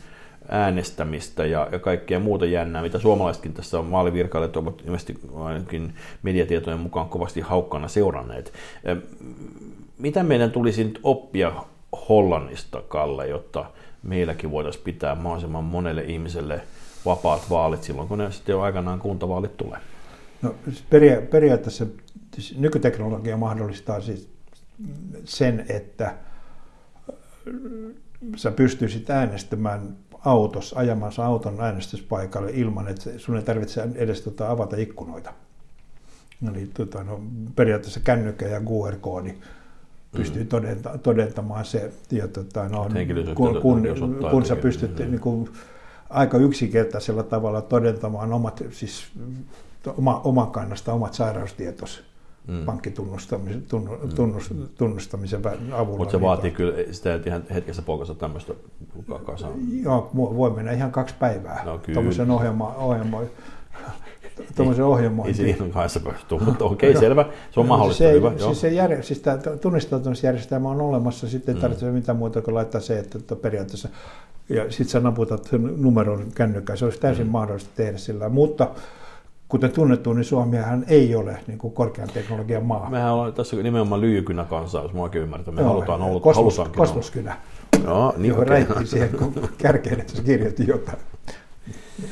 äänestämistä 0.49 1.45
ja, 1.45 1.67
ja 1.71 1.79
kaikkea 1.79 2.19
muuta 2.19 2.45
jännää, 2.45 2.81
mitä 2.81 2.99
suomalaisetkin 2.99 3.53
tässä 3.53 3.79
on 3.79 3.91
vaalivirkailijat 3.91 4.57
ovat 4.57 4.81
ilmeisesti 4.81 5.19
ainakin 5.35 5.93
mediatietojen 6.23 6.79
mukaan 6.79 7.09
kovasti 7.09 7.41
haukkana 7.41 7.87
seuranneet. 7.87 8.53
Mitä 9.97 10.23
meidän 10.23 10.51
tulisi 10.51 10.83
nyt 10.83 10.99
oppia 11.03 11.51
Hollannista, 12.09 12.81
Kalle, 12.87 13.27
jotta 13.27 13.65
meilläkin 14.03 14.51
voitaisiin 14.51 14.83
pitää 14.83 15.15
mahdollisimman 15.15 15.63
monelle 15.63 16.03
ihmiselle 16.03 16.61
vapaat 17.05 17.49
vaalit 17.49 17.83
silloin, 17.83 18.07
kun 18.07 18.17
ne 18.17 18.31
sitten 18.31 18.53
jo 18.53 18.61
aikanaan 18.61 18.99
kuntavaalit 18.99 19.57
tulee? 19.57 19.79
No, 20.41 20.55
siis 20.65 20.83
peria- 20.89 21.21
periaatteessa 21.21 21.85
siis 22.33 22.57
nykyteknologia 22.57 23.37
mahdollistaa 23.37 24.01
siis 24.01 24.29
sen, 25.25 25.65
että 25.69 26.15
sä 28.35 28.51
pystyisit 28.51 29.09
äänestämään 29.09 29.97
autossa, 30.25 30.79
ajamassa 30.79 31.25
auton 31.25 31.61
äänestyspaikalle 31.61 32.51
ilman, 32.53 32.87
että 32.87 33.09
sun 33.17 33.35
ei 33.35 33.43
tarvitse 33.43 33.87
edes 33.95 34.21
tota, 34.21 34.51
avata 34.51 34.75
ikkunoita. 34.75 35.33
Eli 36.51 36.69
tota, 36.73 37.03
no, 37.03 37.21
periaatteessa 37.55 37.99
kännykkä 37.99 38.47
ja 38.47 38.59
QR-koodi 38.59 39.33
pystyy 40.11 40.43
mm. 40.43 40.49
todenta, 40.49 40.97
todentamaan 40.97 41.65
se. 41.65 41.91
Ja, 42.11 42.27
tota, 42.27 42.69
no, 42.69 42.89
kun, 43.35 43.61
kun, 43.61 43.83
kun 44.31 44.45
sä 44.45 44.55
pystyt 44.55 44.99
mm. 44.99 45.05
niin 45.05 45.19
kuin, 45.19 45.49
aika 46.09 46.37
yksinkertaisella 46.37 47.23
tavalla 47.23 47.61
todentamaan 47.61 48.33
omat, 48.33 48.63
siis 48.71 49.07
oma, 49.97 50.21
oman 50.23 50.51
kannasta 50.51 50.93
omat 50.93 51.13
sairaustietos 51.13 52.03
mm. 52.47 52.65
pankkitunnustamisen 52.65 53.63
mm. 53.73 54.09
tunnus, 54.15 54.49
mm. 54.49 54.67
tunnustamisen 54.77 55.41
avulla. 55.71 55.97
Mutta 55.97 56.11
se 56.11 56.17
niin 56.17 56.25
vaatii 56.25 56.51
kyllä 56.51 56.73
sitä, 56.91 57.13
että 57.13 57.29
ihan 57.29 57.43
hetkessä 57.53 57.81
polkasta 57.81 58.15
tämmöistä 58.15 58.53
kasaan. 59.25 59.53
Joo, 59.83 60.11
voi 60.15 60.49
mennä 60.51 60.71
ihan 60.71 60.91
kaksi 60.91 61.15
päivää 61.19 61.61
no, 61.65 61.81
tuommoisen 61.93 62.31
ohjelma, 62.31 62.75
ohjelma, 62.75 63.21
tuommoisen 64.55 64.85
ohjelmointiin. 64.85 65.47
Ei 65.47 65.57
siinä 65.57 65.73
kanssa 65.73 65.99
pysty, 65.99 66.35
mutta 66.45 66.65
okei, 66.65 66.89
okay, 66.89 67.01
selvä. 67.01 67.25
Se 67.51 67.59
on 67.59 67.65
mahdollista. 67.65 68.03
Se, 68.03 68.11
hyvä, 68.11 68.31
siis, 68.37 68.61
se 68.61 68.69
jär, 68.69 69.03
siis 69.03 69.19
tämä 69.19 69.37
tunnistautumisjärjestelmä 69.61 70.69
on 70.69 70.81
olemassa, 70.81 71.29
sitten 71.29 71.55
ei 71.55 71.61
tarvitse 71.61 71.85
mm. 71.85 71.93
mitään 71.93 72.17
muuta 72.17 72.41
kuin 72.41 72.55
laittaa 72.55 72.81
se, 72.81 72.99
että, 72.99 73.17
että 73.17 73.35
periaatteessa 73.35 73.89
ja 74.49 74.71
sitten 74.71 74.89
sä 74.89 74.99
naputat 74.99 75.43
sen 75.43 75.73
numeron 75.81 76.31
kännykkään. 76.35 76.77
Se 76.77 76.85
olisi 76.85 76.99
täysin 76.99 77.25
mm. 77.25 77.31
mahdollista 77.31 77.69
tehdä 77.75 77.97
sillä, 77.97 78.29
mutta 78.29 78.67
kuten 79.49 79.71
tunnettu, 79.71 80.13
niin 80.13 80.23
Suomihan 80.23 80.85
ei 80.87 81.15
ole 81.15 81.37
niin 81.47 81.57
kuin 81.57 81.73
korkean 81.73 82.09
teknologian 82.13 82.65
maa. 82.65 82.89
Mehän 82.89 83.13
ollaan 83.13 83.33
tässä 83.33 83.55
nimenomaan 83.55 84.01
lyijykynä 84.01 84.45
kanssa, 84.45 84.81
jos 84.81 84.93
mä 84.93 85.01
oikein 85.01 85.23
ymmärrän. 85.23 85.55
Me 85.55 85.61
Joo, 85.61 85.69
halutaan 85.69 86.01
olla, 86.01 86.19
kosmos, 86.19 86.61
kosmoskynä. 86.75 87.37
Joo, 87.83 88.13
niin 88.17 88.29
johon 88.29 88.43
okay. 88.43 88.85
siihen 88.85 89.09
kärkeen, 89.57 89.99
että 89.99 90.15
se 90.15 90.23
kirjoitti 90.23 90.67
jotain. 90.67 90.97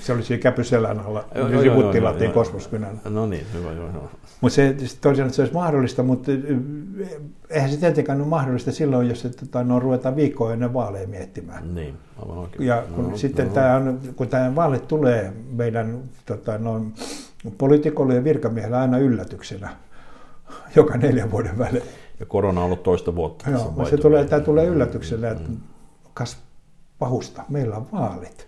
Se 0.01 0.13
oli 0.13 0.24
siinä 0.24 0.41
käpyselän 0.41 1.00
alla, 1.00 1.25
joo, 1.36 1.48
niin 1.48 1.91
tilattiin 1.91 2.32
kosmoskynän. 2.32 3.01
No 3.10 3.25
niin, 3.25 3.46
hyvä, 3.53 3.72
joo, 3.72 3.89
joo. 3.94 4.10
Mutta 4.41 4.56
se 4.56 4.75
tosiaan 5.01 5.34
se 5.34 5.41
olisi 5.41 5.53
mahdollista, 5.53 6.03
mutta 6.03 6.32
eihän 7.50 7.70
se 7.70 7.77
tietenkään 7.77 8.22
ole 8.22 8.27
mahdollista 8.27 8.72
silloin, 8.72 9.10
jos 9.10 9.25
että, 9.25 9.46
tota, 9.46 9.63
no, 9.63 9.79
ruvetaan 9.79 10.15
viikkoa 10.15 10.53
ennen 10.53 10.74
vaaleja 10.74 11.08
miettimään. 11.08 11.75
Niin, 11.75 11.94
aivan 12.22 12.38
oikein. 12.38 12.67
Ja 12.67 12.84
kun 12.96 13.10
no, 13.10 13.17
sitten 13.17 13.48
no. 13.48 13.53
Tämä 13.53 13.75
on, 13.75 14.00
kun 14.15 14.27
tämä 14.27 14.56
vaalit 14.56 14.88
tulee 14.88 15.34
meidän 15.51 16.00
tota, 16.25 16.58
no, 16.58 16.82
poliitikolle 17.58 18.15
ja 18.15 18.24
virkamiehelle 18.24 18.77
aina 18.77 18.98
yllätyksenä 18.98 19.70
joka 20.75 20.98
neljän 20.98 21.32
vuoden 21.32 21.58
välein. 21.58 21.84
Ja 22.20 22.25
korona 22.25 22.62
on 22.62 22.65
ollut 22.65 22.84
toista 22.84 23.15
vuotta. 23.15 23.50
Joo, 23.50 23.86
se 23.89 23.98
tulee, 23.98 24.25
tämä 24.25 24.41
tulee 24.41 24.65
yllätyksellä, 24.65 25.32
että 25.32 25.50
mm. 25.50 25.58
kas 26.13 26.38
pahusta, 27.00 27.44
meillä 27.50 27.75
on 27.75 27.88
vaalit. 27.91 28.48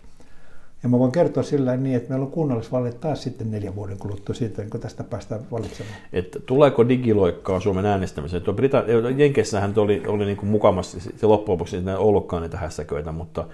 Ja 0.83 0.89
mä 0.89 0.99
voin 0.99 1.11
kertoa 1.11 1.43
sillä 1.43 1.77
niin, 1.77 1.95
että 1.95 2.09
meillä 2.09 2.25
on 2.25 2.31
kunnallisvaalit 2.31 2.99
taas 2.99 3.23
sitten 3.23 3.51
neljän 3.51 3.75
vuoden 3.75 3.97
kuluttua 3.97 4.35
siitä, 4.35 4.63
kun 4.71 4.79
tästä 4.79 5.03
päästään 5.03 5.41
valitsemaan. 5.51 5.95
Et 6.13 6.37
tuleeko 6.45 6.89
digiloikkaa 6.89 7.59
Suomen 7.59 7.85
äänestämiseen? 7.85 8.43
Brita- 8.43 9.17
Jenkeissähän 9.17 9.73
oli, 9.75 10.03
oli 10.07 10.25
niin 10.25 10.37
kuin 10.37 10.49
mukamassa, 10.49 10.99
se 10.99 11.25
loppujen 11.25 11.53
lopuksi 11.53 11.77
ei 11.77 11.83
ollutkaan 11.97 12.41
niitä 12.41 12.57
hässäköitä, 12.57 13.11
mutta 13.11 13.45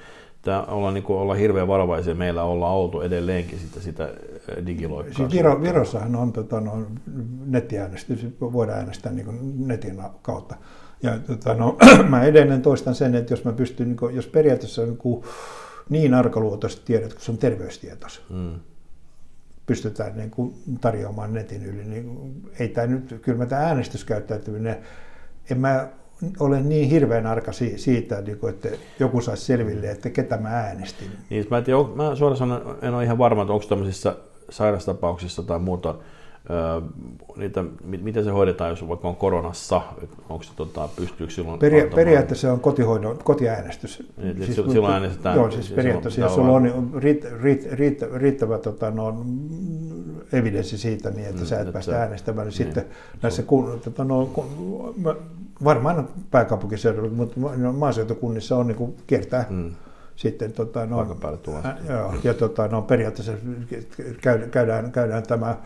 tämä 0.45 0.63
ollaan, 0.63 0.93
niin 0.93 1.03
kuin, 1.03 1.19
ollaan 1.19 1.39
hirveän 1.39 1.67
varovaisia. 1.67 2.15
Meillä 2.15 2.43
ollaan 2.43 2.73
oltu 2.73 3.01
edelleenkin 3.01 3.59
sitä, 3.59 3.79
sitä 3.79 4.09
digiloikkaa. 4.65 5.17
Siis 5.17 5.31
Viro, 5.31 5.61
Virossahan 5.61 6.15
on 6.15 6.33
tota, 6.33 6.61
no, 6.61 6.87
nettiäänestys, 7.45 8.27
voidaan 8.41 8.79
äänestää 8.79 9.11
niin 9.11 9.25
kuin 9.25 9.67
netin 9.67 10.01
kautta. 10.21 10.55
Ja 11.03 11.19
tota, 11.19 11.53
no, 11.53 11.77
mä 12.09 12.23
edelleen 12.23 12.61
toistan 12.61 12.95
sen, 12.95 13.15
että 13.15 13.33
jos 13.33 13.43
mä 13.43 13.53
pystyn, 13.53 13.87
niin 13.87 13.97
kuin, 13.97 14.15
jos 14.15 14.27
periaatteessa 14.27 14.81
niin 14.81 14.97
kuin, 14.97 15.23
niin 15.89 16.13
arkaluotoiset 16.13 16.85
tiedot, 16.85 17.13
kun 17.13 17.21
se 17.21 17.31
on 17.31 17.37
terveystietos, 17.37 18.25
mm. 18.29 18.59
pystytään 19.65 20.17
niin 20.17 20.31
kuin 20.31 20.53
tarjoamaan 20.81 21.33
netin 21.33 21.65
yli, 21.65 21.83
niin 21.83 22.33
ei 22.59 22.67
tämä 22.67 22.87
nyt, 22.87 23.19
kyllä 23.21 23.37
mä 23.37 23.45
tämä 23.45 23.61
äänestyskäyttäytyminen, 23.61 24.77
en 25.49 25.59
mä 25.59 25.89
ole 26.39 26.61
niin 26.61 26.89
hirveän 26.89 27.27
arka 27.27 27.51
siitä, 27.75 28.21
niin 28.21 28.49
että 28.49 28.69
joku 28.99 29.21
saisi 29.21 29.45
selville, 29.45 29.91
että 29.91 30.09
ketä 30.09 30.37
mä 30.37 30.49
äänestin. 30.49 31.11
Niin, 31.29 31.47
mä, 31.49 31.57
en 31.57 31.63
tiedä, 31.63 31.79
mä 31.95 32.15
suoraan 32.15 32.37
sanon, 32.37 32.77
en 32.81 32.93
ole 32.93 33.03
ihan 33.03 33.17
varma, 33.17 33.41
että 33.41 33.53
onko 33.53 33.65
tämmöisissä 33.65 34.15
sairastapauksissa 34.49 35.43
tai 35.43 35.59
muuta 35.59 35.95
niitä, 37.35 37.63
miten 37.83 38.23
se 38.23 38.29
hoidetaan, 38.29 38.69
jos 38.69 38.87
vaikka 38.87 39.07
on 39.07 39.15
koronassa, 39.15 39.81
onko 40.29 40.43
se, 40.43 40.51
tota, 40.55 40.89
pystyykö 40.95 41.33
silloin 41.33 41.59
Peria- 41.59 41.95
Periaatteessa 41.95 42.47
se 42.47 42.51
on 42.51 42.59
kotihoidon, 42.59 43.17
kotiäänestys. 43.23 44.03
Niin, 44.17 44.37
siis, 44.37 44.55
silloin 44.55 44.93
äänestetään. 44.93 45.35
Joo, 45.35 45.51
siis 45.51 45.71
periaatteessa, 45.71 46.21
jos 46.21 46.35
sulla 46.35 46.51
on 46.51 46.91
riitt, 46.97 47.25
riitt, 47.41 47.71
riitt, 47.71 48.01
riittävä 48.13 48.57
tota, 48.57 48.91
no, 48.91 49.25
evidenssi 50.33 50.77
siitä, 50.77 51.09
niin 51.09 51.27
että 51.27 51.41
mm, 51.41 51.47
sä 51.47 51.59
et 51.59 51.73
päästä 51.73 51.99
äänestämään, 52.01 52.47
niin, 52.47 52.57
niin 52.57 52.67
sitten 52.67 52.85
näissä 53.21 53.43
kun, 53.43 53.81
tota, 53.83 54.03
no, 54.03 54.25
kun, 54.25 54.45
varmaan 55.63 56.09
pääkaupunkiseudulla, 56.31 57.09
mutta 57.09 57.39
maaseutukunnissa 57.73 58.57
on 58.57 58.67
niin 58.67 58.77
kuin 58.77 58.95
kiertää 59.07 59.45
mm 59.49 59.71
sitten 60.15 60.53
tota, 60.53 60.85
no, 60.85 61.01
ä, 61.65 61.75
joo, 61.89 62.13
ja 62.23 62.33
tota, 62.33 62.67
no, 62.67 62.81
periaatteessa 62.81 63.31
käydään, 64.51 64.91
käydään, 64.91 65.23
tämä 65.23 65.57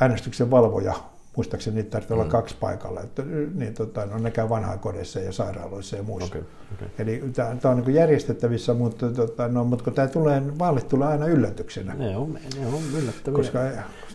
äänestyksen 0.00 0.50
valvoja, 0.50 0.94
muistaakseni 1.36 1.76
niitä 1.76 1.90
tarvitsee 1.90 2.16
mm. 2.16 2.20
olla 2.20 2.30
kaksi 2.30 2.56
paikalla, 2.60 3.00
että, 3.00 3.22
niin, 3.54 3.74
tota, 3.74 4.06
no, 4.06 4.18
ne 4.18 4.30
käy 4.30 4.48
vanhainkodeissa 4.48 5.20
ja 5.20 5.32
sairaaloissa 5.32 5.96
ja 5.96 6.02
muissa. 6.02 6.34
Okay, 6.34 6.42
okay. 6.74 6.88
Eli 6.98 7.22
tämä, 7.34 7.72
on 7.72 7.82
niin 7.86 7.94
järjestettävissä, 7.94 8.74
mutta, 8.74 9.10
tota, 9.10 9.48
no, 9.48 9.64
mutta 9.64 9.84
kun 9.84 9.92
tämä 9.92 10.08
tulee, 10.08 10.42
vaalit 10.58 10.88
tulee 10.88 11.08
aina 11.08 11.26
yllätyksenä. 11.26 11.94
Ne 11.94 12.16
on, 12.16 12.38
ne 12.60 12.66
on 12.66 12.82
yllättäviä. 13.02 13.36
Koska 13.36 13.58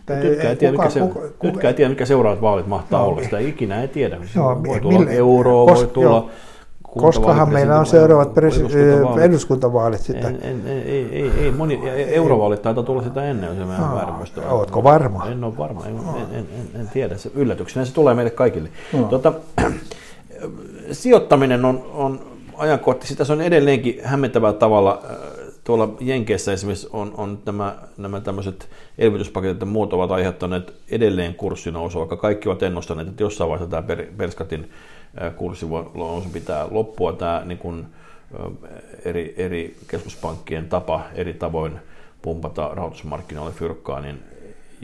Nytkään 0.09 0.49
ei, 0.49 0.55
tiedä, 0.55 0.71
mikä, 0.71 0.89
se, 0.89 0.99
kuka, 0.99 1.19
kuka, 1.39 1.67
ei 1.67 1.73
tiedä, 1.73 1.89
mikä 1.89 2.05
seuraavat 2.05 2.41
vaalit 2.41 2.67
mahtaa 2.67 3.01
no, 3.01 3.07
olla. 3.07 3.23
Sitä 3.23 3.39
ikinä 3.39 3.81
ei 3.81 3.87
tiedä. 3.87 4.17
Joo, 4.35 4.63
voi 4.63 4.79
tulla 4.79 4.99
mille, 4.99 5.11
euroa, 5.11 5.75
voi 5.75 5.87
tulla 5.87 6.07
joo 6.07 6.29
Koskahan 6.97 7.53
meillä 7.53 7.79
on 7.79 7.85
seuraavat 7.85 8.33
presi- 8.33 9.21
eduskuntavaalit 9.21 10.01
sitten? 10.01 10.39
En, 10.41 10.49
en, 10.49 10.67
ei, 10.67 11.07
ei, 11.11 11.31
ei, 11.41 11.51
moni, 11.51 11.81
eurovaalit 12.07 12.61
taitaa 12.61 12.83
tulla 12.83 13.03
sitä 13.03 13.23
ennen, 13.23 13.57
jos 13.57 13.67
mä 13.67 13.77
no, 13.77 13.95
väärin 13.95 14.13
muista. 14.13 14.41
Oletko 14.49 14.83
varma? 14.83 15.25
En 15.25 15.43
ole 15.43 15.57
varma, 15.57 15.85
en, 15.85 15.95
en, 15.95 16.25
en, 16.31 16.45
en, 16.75 16.81
en 16.81 16.87
tiedä. 16.93 17.17
Se 17.17 17.31
yllätyksenä 17.35 17.85
se 17.85 17.93
tulee 17.93 18.13
meille 18.13 18.31
kaikille. 18.31 18.69
No. 18.93 19.03
Tota, 19.03 19.33
sijoittaminen 20.91 21.65
on, 21.65 21.85
on 21.93 22.19
ajankohta, 22.57 23.07
sitä 23.07 23.25
se 23.25 23.33
on 23.33 23.41
edelleenkin 23.41 23.99
hämmentävällä 24.03 24.59
tavalla 24.59 25.01
tuolla 25.63 25.89
Jenkeissä 25.99 26.53
esimerkiksi 26.53 26.87
on, 26.93 27.13
on 27.17 27.39
nämä, 27.45 27.75
nämä 27.97 28.19
tämmöiset 28.19 28.69
elvytyspaketit 28.97 29.59
ja 29.59 29.65
muut 29.65 29.93
ovat 29.93 30.11
aiheuttaneet 30.11 30.73
edelleen 30.91 31.35
kurssinousua, 31.35 31.99
vaikka 31.99 32.17
kaikki 32.17 32.49
ovat 32.49 32.63
ennustaneet, 32.63 33.07
että 33.07 33.23
jossain 33.23 33.49
vaiheessa 33.49 33.81
tämä 33.81 33.95
Perskatin 34.17 34.69
kurssinoussu 35.35 36.29
pitää 36.29 36.67
loppua. 36.71 37.13
Tämä 37.13 37.41
niin 37.45 37.57
kuin, 37.57 37.85
eri, 39.05 39.33
eri 39.37 39.77
keskuspankkien 39.87 40.69
tapa 40.69 41.01
eri 41.15 41.33
tavoin 41.33 41.79
pumpata 42.21 42.71
rahoitusmarkkinoille 42.73 43.53
fyrkkaa, 43.53 44.01
niin 44.01 44.23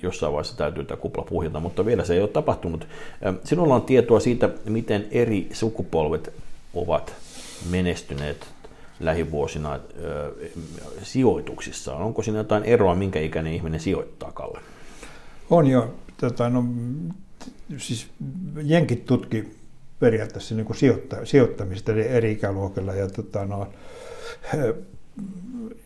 jossain 0.04 0.34
vaiheessa 0.34 0.58
täytyy 0.58 0.84
tämä 0.84 1.02
kupla 1.02 1.24
puhjata, 1.30 1.60
mutta 1.60 1.86
vielä 1.86 2.06
se 2.06 2.14
ei 2.14 2.22
ole 2.22 2.30
tapahtunut. 2.30 2.88
Sinulla 3.44 3.76
on 3.76 3.82
tietoa 3.82 4.20
siitä, 4.20 4.50
miten 4.66 5.08
eri 5.12 5.50
sukupolvet 5.54 6.34
ovat 6.74 7.16
menestyneet 7.70 8.48
lähivuosina 9.00 9.74
äh, 9.74 9.80
sijoituksissa? 11.04 11.96
Onko 11.96 12.22
siinä 12.22 12.38
jotain 12.38 12.64
eroa, 12.64 12.96
minkä 12.96 13.20
ikäinen 13.20 13.54
ihminen 13.54 13.80
sijoittaa, 13.80 14.32
Kalle? 14.32 14.60
On 15.50 15.68
jo. 15.68 15.94
Tota, 16.18 16.50
no, 16.50 16.66
siis 17.78 18.08
jenkit 18.64 19.06
tutki 19.06 19.59
periaatteessa 20.00 20.56
niin 20.56 20.66
kuin 20.66 20.78
sijoitta, 20.78 21.26
sijoittamista 21.26 21.92
eri 21.92 22.32
ikäluokilla 22.32 22.94
ja, 22.94 23.08
tota, 23.08 23.46
no, 23.46 23.68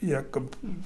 ja 0.02 0.24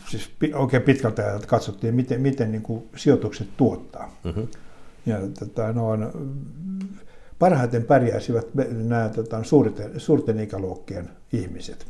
siis 0.09 0.31
oikein 0.53 0.81
pitkältä 0.81 1.25
ajalta 1.25 1.47
katsottiin, 1.47 1.95
miten, 1.95 2.21
miten 2.21 2.51
niin 2.51 2.61
kuin 2.61 2.83
sijoitukset 2.95 3.47
tuottaa. 3.57 4.17
Mm-hmm. 4.23 4.47
Ja 5.05 5.17
tota, 5.39 5.73
no, 5.73 5.89
parhaiten 7.39 7.83
pärjäisivät 7.83 8.47
nämä 8.53 9.09
tota, 9.15 9.43
suurten, 9.43 9.99
suurten 9.99 10.39
ikäluokkien 10.39 11.09
ihmiset 11.33 11.87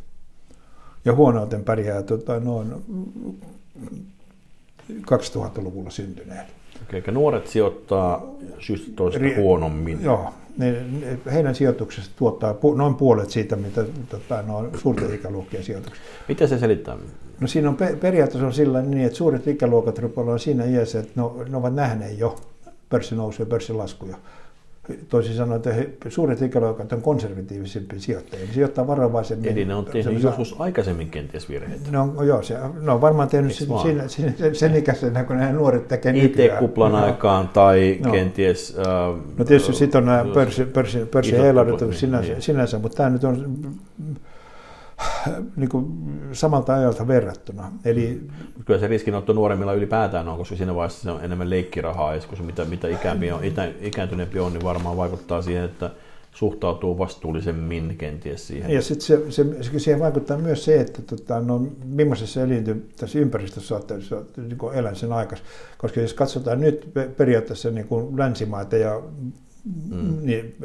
ja 1.05 1.15
huonoiten 1.15 1.63
pärjää 1.63 2.03
tota, 2.03 2.39
noin 2.39 2.73
2000-luvulla 4.91 5.89
syntyneet. 5.89 6.47
Okei, 6.83 6.99
okay, 6.99 7.13
nuoret 7.13 7.47
sijoittaa 7.47 8.23
syystä 8.59 8.91
toista 8.95 9.19
Ri- 9.19 9.35
huonommin. 9.35 10.03
Joo, 10.03 10.33
ne, 10.57 10.71
ne, 10.71 11.19
heidän 11.33 11.55
sijoituksesta 11.55 12.13
tuottaa 12.15 12.53
pu, 12.53 12.73
noin 12.73 12.95
puolet 12.95 13.29
siitä, 13.29 13.55
mitä 13.55 13.85
tota, 14.09 14.41
no, 14.41 14.69
suurten 14.77 15.13
ikäluokkien 15.13 15.63
sijoitukset. 15.63 16.03
Mitä 16.27 16.47
se 16.47 16.57
selittää? 16.57 16.97
No 17.39 17.47
siinä 17.47 17.69
on 17.69 17.77
pe- 17.77 17.97
periaatteessa 18.01 18.47
on 18.47 18.53
sillä 18.53 18.81
niin, 18.81 19.05
että 19.05 19.17
suuret 19.17 19.47
ikäluokat 19.47 19.99
rupeavat 19.99 20.41
siinä 20.41 20.65
iässä, 20.65 20.99
että 20.99 21.11
no, 21.15 21.43
ne 21.49 21.57
ovat 21.57 21.75
nähneet 21.75 22.19
jo 22.19 22.35
pörssinousuja 22.89 23.45
ja 23.45 23.49
pörssilaskuja 23.49 24.17
toisin 25.09 25.35
sanoen, 25.35 25.57
että 25.57 25.73
he, 25.73 25.89
suuret 26.09 26.41
ikäluokat 26.41 26.93
on 26.93 27.01
konservatiivisempia 27.01 27.99
sijoittajia. 27.99 28.45
Ne 28.45 28.53
sijoittaa 28.53 28.87
varovaisemmin. 28.87 29.51
Eli 29.51 29.65
ne 29.65 29.75
on 29.75 29.85
tehnyt 29.85 30.23
joskus 30.23 30.55
aikaisemmin 30.59 31.09
kenties 31.09 31.49
virheitä. 31.49 31.91
No 31.91 32.23
joo, 32.23 32.41
se, 32.41 32.57
ne 32.81 32.91
on 32.91 33.01
varmaan 33.01 33.29
tehnyt 33.29 33.53
sen, 33.53 33.67
sen, 34.07 34.09
sen, 34.09 34.55
sen 34.55 34.75
ikäisenä, 34.75 35.23
kun 35.23 35.37
nämä 35.37 35.51
nuoret 35.51 35.87
tekee 35.87 36.13
nykyään. 36.13 36.57
IT-kuplan 36.57 36.91
no, 36.91 36.97
aikaan 36.97 37.47
tai 37.47 37.99
no. 38.05 38.11
kenties... 38.11 38.77
Uh, 38.77 39.17
no 39.37 39.45
tietysti 39.45 39.71
uh, 39.71 39.77
sitten 39.77 39.99
on 39.99 40.05
nämä 40.05 40.25
pörssi, 40.33 40.65
pörssi, 40.65 40.99
pörssi 41.05 41.35
sinänsä, 41.91 42.31
niin. 42.31 42.41
sinänsä, 42.41 42.79
mutta 42.79 42.97
tämä 42.97 43.09
nyt 43.09 43.23
on 43.23 43.59
niin 45.55 45.69
kuin 45.69 45.87
samalta 46.31 46.73
ajalta 46.73 47.07
verrattuna. 47.07 47.71
Eli, 47.85 48.21
Kyllä 48.65 48.79
se 48.79 48.87
riskinotto 48.87 49.33
nuoremmilla 49.33 49.73
ylipäätään 49.73 50.27
on, 50.27 50.37
koska 50.37 50.55
siinä 50.55 50.75
vaiheessa 50.75 51.01
se 51.01 51.11
on 51.11 51.23
enemmän 51.23 51.49
leikkirahaa, 51.49 52.15
ja 52.15 52.21
koska 52.29 52.43
mitä, 52.43 52.65
mitä 52.65 52.87
on, 53.33 53.43
itä, 53.43 53.69
ikääntyneempi 53.81 54.39
on, 54.39 54.53
niin 54.53 54.63
varmaan 54.63 54.97
vaikuttaa 54.97 55.41
siihen, 55.41 55.63
että 55.63 55.91
suhtautuu 56.31 56.97
vastuullisemmin 56.97 57.95
kenties 57.97 58.47
siihen. 58.47 58.71
Ja 58.71 58.81
sitten 58.81 59.05
se, 59.05 59.31
se, 59.31 59.79
siihen 59.79 59.99
vaikuttaa 59.99 60.37
myös 60.37 60.65
se, 60.65 60.79
että 60.81 61.01
tota, 61.01 61.39
no, 61.39 61.67
millaisessa 61.85 62.41
elinty 62.41 62.89
tässä 62.99 63.19
ympäristössä 63.19 63.75
olette 63.75 63.95
niin 64.41 64.73
elän 64.73 64.95
sen 64.95 65.13
aikas. 65.13 65.43
Koska 65.77 66.01
jos 66.01 66.13
katsotaan 66.13 66.61
nyt 66.61 66.89
periaatteessa 67.17 67.71
niin 67.71 67.87
kuin 67.87 68.17
länsimaita 68.17 68.77
ja 68.77 69.01
mm. 69.91 70.17
niin, 70.21 70.55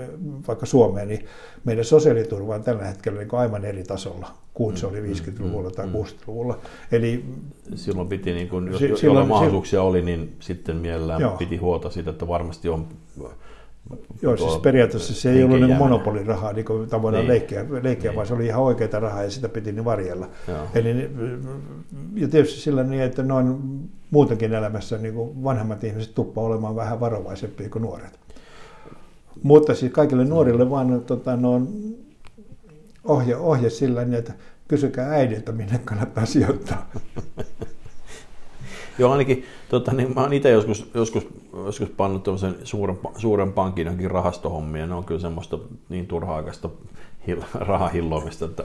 vaikka 0.48 0.66
Suomeen, 0.66 1.08
niin 1.08 1.26
meidän 1.64 1.84
sosiaaliturva 1.84 2.54
on 2.54 2.62
tällä 2.62 2.84
hetkellä 2.84 3.18
niin 3.18 3.34
aivan 3.34 3.64
eri 3.64 3.84
tasolla 3.84 4.34
kuin 4.54 4.76
se 4.76 4.86
oli 4.86 5.00
50-luvulla 5.00 5.68
mm. 5.68 5.74
tai 5.74 5.86
mm. 5.86 5.92
60-luvulla. 5.92 6.58
Eli, 6.92 7.24
silloin 7.74 8.08
piti, 8.08 8.32
niin 8.32 8.48
kun, 8.48 8.68
jos 8.68 8.78
si- 8.78 8.96
silloin, 8.96 9.28
mahdollisuuksia 9.28 9.70
silloin, 9.70 9.90
oli, 9.90 10.02
niin 10.02 10.36
sitten 10.40 10.76
mielellään 10.76 11.20
joo. 11.20 11.36
piti 11.36 11.56
huolta 11.56 11.90
siitä, 11.90 12.10
että 12.10 12.28
varmasti 12.28 12.68
on 12.68 12.88
Joo, 14.22 14.36
siis 14.36 14.56
periaatteessa 14.56 15.14
se 15.14 15.32
ei 15.32 15.44
ollut 15.44 15.60
niin 15.60 15.76
monopolirahaa, 15.76 16.52
niin 16.52 16.64
kuin 16.64 16.90
voidaan 16.90 17.14
niin. 17.14 17.28
leikkiä, 17.28 17.66
leikkiä 17.82 18.10
niin. 18.10 18.16
vaan 18.16 18.26
se 18.26 18.34
oli 18.34 18.46
ihan 18.46 18.62
oikeita 18.62 19.00
rahaa 19.00 19.22
ja 19.22 19.30
sitä 19.30 19.48
piti 19.48 19.72
niin 19.72 19.84
varjella. 19.84 20.28
Joo. 20.48 20.66
Eli, 20.74 21.10
ja 22.14 22.28
tietysti 22.28 22.60
sillä 22.60 22.84
niin, 22.84 23.02
että 23.02 23.22
noin 23.22 23.56
muutenkin 24.10 24.52
elämässä 24.52 24.98
niin 24.98 25.14
kuin 25.14 25.44
vanhemmat 25.44 25.84
ihmiset 25.84 26.14
tuppaa 26.14 26.44
olemaan 26.44 26.76
vähän 26.76 27.00
varovaisempia 27.00 27.68
kuin 27.68 27.82
nuoret. 27.82 28.18
Mutta 29.42 29.74
siis 29.74 29.92
kaikille 29.92 30.24
nuorille 30.24 30.70
vaan 30.70 31.00
tota, 31.00 31.36
no, 31.36 31.60
ohje, 33.04 33.36
ohje 33.36 33.70
sillä 33.70 34.04
niin, 34.04 34.14
että 34.14 34.32
kysykää 34.68 35.10
äidiltä, 35.10 35.52
minne 35.52 35.80
kannattaa 35.84 36.26
sijoittaa. 36.26 36.90
Joo, 38.98 39.12
ainakin 39.12 39.44
tota, 39.68 39.92
niin 39.92 40.14
mä 40.14 40.20
oon 40.20 40.32
itse 40.32 40.50
joskus, 40.50 40.90
joskus, 40.94 41.28
joskus 41.64 41.88
pannut 41.88 42.24
suuren, 42.64 42.98
suuren 43.16 43.52
pankin 43.52 43.84
johonkin 43.84 44.10
rahastohommia. 44.10 44.86
Ne 44.86 44.94
on 44.94 45.04
kyllä 45.04 45.20
semmoista 45.20 45.58
niin 45.88 46.06
turha-aikaista 46.06 46.70
rahahilloimista, 47.54 48.44
että 48.44 48.64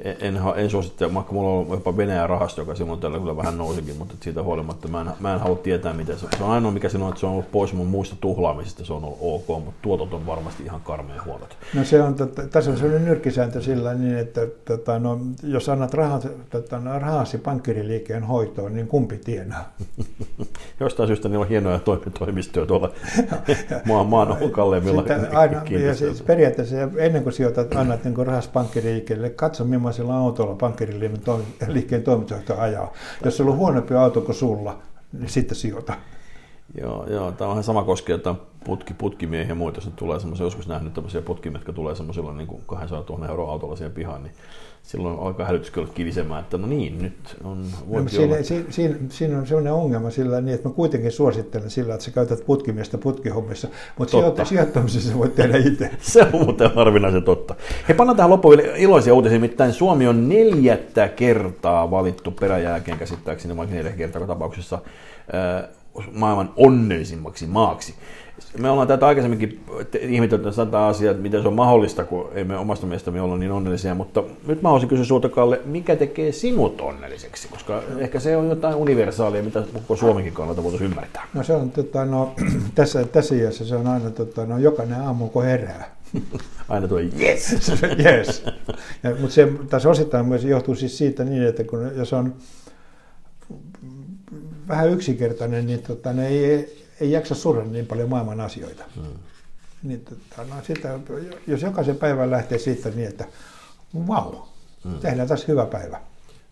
en, 0.00 0.40
en 0.56 0.70
suosittele, 0.70 1.14
vaikka 1.14 1.32
mulla 1.32 1.50
on 1.50 1.66
jopa 1.70 1.96
Venäjän 1.96 2.28
rahasto, 2.28 2.60
joka 2.60 2.74
silloin 2.74 3.00
tällä 3.00 3.18
kyllä 3.18 3.36
vähän 3.36 3.58
nousikin, 3.58 3.96
mutta 3.96 4.14
siitä 4.20 4.42
huolimatta 4.42 4.88
mä 4.88 5.00
en, 5.00 5.06
mä 5.20 5.34
en 5.34 5.40
halua 5.40 5.56
tietää, 5.56 5.92
miten 5.92 6.18
se 6.18 6.26
on. 6.26 6.32
Se 6.38 6.44
on 6.44 6.50
ainoa, 6.50 6.70
mikä 6.70 6.88
sanoo, 6.88 7.08
että 7.08 7.20
se 7.20 7.26
on 7.26 7.32
ollut 7.32 7.52
pois 7.52 7.72
mun 7.72 7.86
muista 7.86 8.16
tuhlaamisesta, 8.20 8.84
se 8.84 8.92
on 8.92 9.04
ollut 9.04 9.18
ok, 9.20 9.64
mutta 9.64 9.80
tuotot 9.82 10.14
on 10.14 10.26
varmasti 10.26 10.62
ihan 10.62 10.80
karmea 10.80 11.22
huonot. 11.24 11.56
No 11.74 11.84
se 11.84 12.02
on, 12.02 12.14
tässä 12.50 12.70
on 12.70 12.76
sellainen 12.76 13.04
nyrkkisääntö 13.04 13.62
sillä 13.62 13.94
niin, 13.94 14.18
että 14.18 14.40
tota, 14.64 14.98
no, 14.98 15.20
jos 15.42 15.68
annat 15.68 15.94
rahat, 15.94 16.28
tota, 16.50 16.78
no, 16.78 16.98
rahasi 16.98 17.38
pankkiriliikkeen 17.38 18.24
hoitoon, 18.24 18.74
niin 18.74 18.88
kumpi 18.88 19.18
tienaa? 19.18 19.72
Jostain 20.80 21.06
syystä 21.06 21.28
niillä 21.28 21.42
on 21.42 21.48
hienoja 21.48 21.80
toimistoja 22.18 22.66
tuolla 22.66 22.92
maan, 23.88 24.06
maan 24.06 24.50
kalleimmilla 24.50 25.04
aina, 25.32 25.62
ja 25.86 25.94
siis 25.94 26.22
periaatteessa 26.22 26.76
ennen 26.96 27.22
kuin 27.22 27.32
sijoitat, 27.32 27.76
annat 27.76 28.04
niin 28.04 28.26
rahas 28.26 28.48
pankkiriliikkeelle, 28.48 29.30
katso 29.30 29.64
millaisella 29.86 30.16
autolla 30.16 30.54
pankkiriliikkeen 30.54 32.02
toimitusjohtaja 32.04 32.62
ajaa. 32.62 32.92
Jos 33.24 33.40
on 33.40 33.56
huonompi 33.56 33.94
auto 33.94 34.20
kuin 34.20 34.34
sulla, 34.34 34.78
niin 35.12 35.28
sitten 35.28 35.56
sijoita. 35.56 35.94
Joo, 36.80 37.06
joo 37.06 37.32
tämä 37.32 37.50
on 37.50 37.64
sama 37.64 37.84
koskee 37.84 38.14
jotain 38.14 38.36
putki, 38.66 38.94
putkimiehiä 38.94 39.48
ja 39.48 39.54
muita, 39.54 39.80
jos 39.80 39.90
tulee 39.96 40.20
semmoisia, 40.20 40.46
joskus 40.46 40.68
nähnyt 40.68 40.94
tämmöisiä 40.94 41.22
putkimiehiä, 41.22 41.58
jotka 41.60 41.72
tulee 41.72 41.94
semmoisilla 41.94 42.32
niin 42.32 42.46
kuin 42.46 42.62
200 42.66 43.04
000 43.16 43.28
euroa 43.28 43.52
autolla 43.52 43.76
siihen 43.76 43.92
pihaan, 43.92 44.22
niin 44.22 44.32
silloin 44.82 45.18
alkaa 45.18 45.46
hälytyskellot 45.46 45.92
kivisemään, 45.92 46.40
että 46.40 46.58
no 46.58 46.66
niin, 46.66 47.02
nyt 47.02 47.36
on... 47.44 47.66
No, 47.86 48.08
siinä, 48.08 48.42
siinä, 48.42 48.64
siinä, 48.70 48.96
siinä, 49.08 49.38
on 49.38 49.46
sellainen 49.46 49.72
ongelma 49.72 50.10
sillä 50.10 50.40
niin, 50.40 50.54
että 50.54 50.68
mä 50.68 50.74
kuitenkin 50.74 51.12
suosittelen 51.12 51.70
sillä, 51.70 51.94
että 51.94 52.04
sä 52.04 52.10
käytät 52.10 52.46
putkimiestä 52.46 52.98
putkihommissa, 52.98 53.68
mutta 53.98 54.44
sijoittamisessa 54.44 55.18
voit 55.18 55.34
tehdä 55.34 55.58
itse. 55.58 55.90
Se 56.00 56.22
on 56.22 56.44
muuten 56.44 56.74
harvinaisen 56.74 57.22
totta. 57.22 57.54
He 57.88 57.94
pannaan 57.94 58.16
tähän 58.16 58.30
loppuun 58.30 58.60
iloisia 58.60 59.14
uutisia, 59.14 59.38
nimittäin 59.38 59.72
Suomi 59.72 60.06
on 60.06 60.28
neljättä 60.28 61.08
kertaa 61.08 61.90
valittu 61.90 62.30
peräjälkeen 62.30 62.98
käsittääkseni, 62.98 63.56
vaikka 63.56 63.74
neljä 63.74 63.92
kertaa 63.92 64.26
tapauksessa 64.26 64.78
maailman 66.12 66.52
onnellisimmaksi 66.56 67.46
maaksi. 67.46 67.94
Me 68.58 68.70
ollaan 68.70 68.88
tätä 68.88 69.06
aikaisemminkin 69.06 69.64
ihmetelty 70.00 70.50
tätä 70.52 70.86
asiaa, 70.86 71.10
että 71.10 71.22
miten 71.22 71.42
se 71.42 71.48
on 71.48 71.54
mahdollista, 71.54 72.04
kun 72.04 72.28
ei 72.34 72.44
me 72.44 72.56
omasta 72.56 72.86
mielestämme 72.86 73.20
olla 73.20 73.38
niin 73.38 73.52
onnellisia, 73.52 73.94
mutta 73.94 74.22
nyt 74.46 74.62
mä 74.62 74.68
haluaisin 74.68 74.88
kysyä 74.88 75.04
sinulta, 75.04 75.28
Kalle, 75.28 75.60
mikä 75.64 75.96
tekee 75.96 76.32
sinut 76.32 76.80
onnelliseksi? 76.80 77.48
Koska 77.48 77.82
ehkä 77.98 78.20
se 78.20 78.36
on 78.36 78.48
jotain 78.48 78.74
universaalia, 78.74 79.42
mitä 79.42 79.62
koko 79.72 79.96
Suomenkin 79.96 80.32
kannalta 80.32 80.62
voitaisiin 80.62 80.90
ymmärtää. 80.90 81.26
No 81.34 81.42
se 81.42 81.52
on, 81.52 81.70
tota, 81.70 82.04
no, 82.04 82.34
tässä, 82.74 83.04
tässä 83.04 83.34
iässä 83.34 83.64
se 83.64 83.76
on 83.76 83.86
aina 83.86 84.10
tota, 84.10 84.46
no, 84.46 84.58
jokainen 84.58 85.00
aamu, 85.00 85.28
kun 85.28 85.44
herää. 85.44 85.96
aina 86.68 86.88
tuo 86.88 86.98
yes! 87.20 87.72
yes. 88.04 88.44
Ja, 89.02 89.10
mutta 89.10 89.34
se 89.34 89.52
tässä 89.70 89.88
osittain 89.88 90.26
myös 90.26 90.44
johtuu 90.44 90.74
siis 90.74 90.98
siitä 90.98 91.24
niin, 91.24 91.42
että 91.42 91.64
kun, 91.64 91.90
jos 91.96 92.12
on 92.12 92.34
vähän 94.68 94.90
yksinkertainen, 94.90 95.66
niin 95.66 95.82
tota, 95.82 96.12
ne 96.12 96.28
ei, 96.28 96.84
ei 97.00 97.10
jaksa 97.10 97.34
surra 97.34 97.64
niin 97.64 97.86
paljon 97.86 98.08
maailman 98.08 98.40
asioita. 98.40 98.84
Hmm. 98.96 99.18
niin 99.82 100.04
tota, 100.04 100.54
no, 100.54 100.54
sitä, 100.62 100.98
jos 101.46 101.62
jokaisen 101.62 101.96
päivän 101.96 102.30
lähtee 102.30 102.58
siitä 102.58 102.90
niin, 102.90 103.08
että 103.08 103.24
vau, 104.06 104.32
wow, 104.32 104.42
mm. 104.84 104.98
tehdään 104.98 105.28
tässä 105.28 105.46
hyvä 105.48 105.66
päivä 105.66 106.00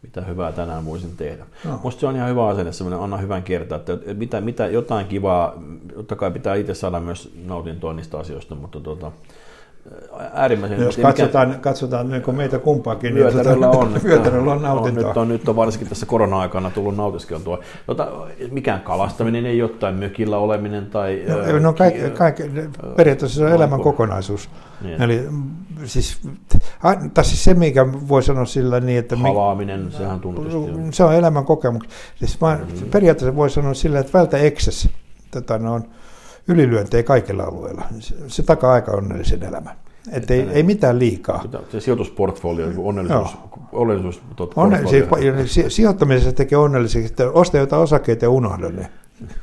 mitä 0.04 0.20
hyvää 0.20 0.52
tänään 0.52 0.84
voisin 0.84 1.16
tehdä. 1.16 1.46
No. 1.64 1.80
Musta 1.82 2.00
se 2.00 2.06
on 2.06 2.16
ihan 2.16 2.30
hyvä 2.30 2.46
asenne, 2.46 2.72
semmoinen 2.72 3.00
anna 3.00 3.16
hyvän 3.16 3.42
kertaa, 3.42 3.78
että 3.78 4.14
mitä, 4.14 4.40
mitä 4.40 4.66
jotain 4.66 5.06
kivaa, 5.06 5.62
totta 5.94 6.16
kai 6.16 6.30
pitää 6.30 6.54
itse 6.54 6.74
saada 6.74 7.00
myös 7.00 7.32
nautintoa 7.44 7.92
niistä 7.92 8.18
asioista, 8.18 8.54
mutta 8.54 8.80
tuota, 8.80 9.12
äärimmäisen... 10.32 10.80
Jos 10.80 10.96
katsotaan, 10.96 11.48
mikä, 11.48 11.60
katsotaan 11.60 12.10
niin 12.10 12.22
kuin 12.22 12.36
meitä 12.36 12.58
kumpaakin, 12.58 13.14
niin 13.14 13.24
vyötäröllä 13.24 13.68
on, 13.70 14.00
vyötäröllä 14.04 14.52
on 14.52 14.62
nautintoa. 14.62 15.02
On, 15.02 15.08
nyt, 15.08 15.16
on, 15.16 15.28
nyt 15.28 15.48
on 15.48 15.56
varsinkin 15.56 15.88
tässä 15.88 16.06
korona-aikana 16.06 16.70
tullut 16.70 16.96
nautiskeltua. 16.96 17.58
Tota, 17.86 18.08
mikään 18.50 18.80
kalastaminen 18.80 19.46
ei 19.46 19.58
jotain 19.58 19.94
mökillä 19.94 20.38
oleminen 20.38 20.86
tai... 20.86 21.24
No, 21.52 21.58
no 21.58 21.72
kaikki, 21.72 22.10
kaikki, 22.10 22.42
periaatteessa 22.96 23.38
se 23.38 23.44
on 23.44 23.52
elämän 23.52 23.80
kokonaisuus. 23.80 24.48
Niin. 24.82 25.02
Eli 25.02 25.28
siis, 25.84 26.20
tai 27.14 27.24
siis 27.24 27.44
se, 27.44 27.54
mikä 27.54 27.86
voi 28.08 28.22
sanoa 28.22 28.44
sillä 28.44 28.80
niin, 28.80 28.98
että... 28.98 29.16
Halaaminen, 29.16 29.92
sehän 29.92 30.20
tuntuu 30.20 30.46
Se 30.90 31.04
on 31.04 31.14
elämän 31.14 31.44
kokemus. 31.44 31.82
Siis 32.16 32.40
mä, 32.40 32.58
mm. 32.58 32.90
periaatteessa 32.90 33.36
voi 33.36 33.50
sanoa 33.50 33.74
sillä, 33.74 33.98
että 33.98 34.18
vältä 34.18 34.38
excess. 34.38 34.88
Tätä, 35.30 35.58
no 35.58 35.74
on, 35.74 35.84
ylilyöntejä 36.48 37.02
kaikilla 37.02 37.42
alueilla. 37.42 37.82
Se 38.26 38.42
takaa 38.42 38.72
aika 38.72 38.92
onnellisen 38.92 39.42
elämän. 39.42 39.76
Että 40.12 40.34
ei, 40.34 40.46
ei 40.52 40.62
mitään 40.62 40.98
liikaa. 40.98 41.44
Se 41.68 41.80
sijoitusportfolio, 41.80 42.66
niin 42.66 42.78
onnellisuus, 42.78 43.36
onnellisuus 43.72 44.22
Onne, 44.56 44.82
se, 45.46 45.70
sijoittamisessa 45.70 46.32
tekee 46.32 46.58
onnelliseksi, 46.58 47.06
että 47.06 47.30
osta 47.30 47.58
jotain 47.58 47.82
osakkeita 47.82 48.24
ja 48.24 48.30
unohda 48.30 48.68
ne. 48.68 48.90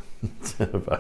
Selvä. 0.58 1.00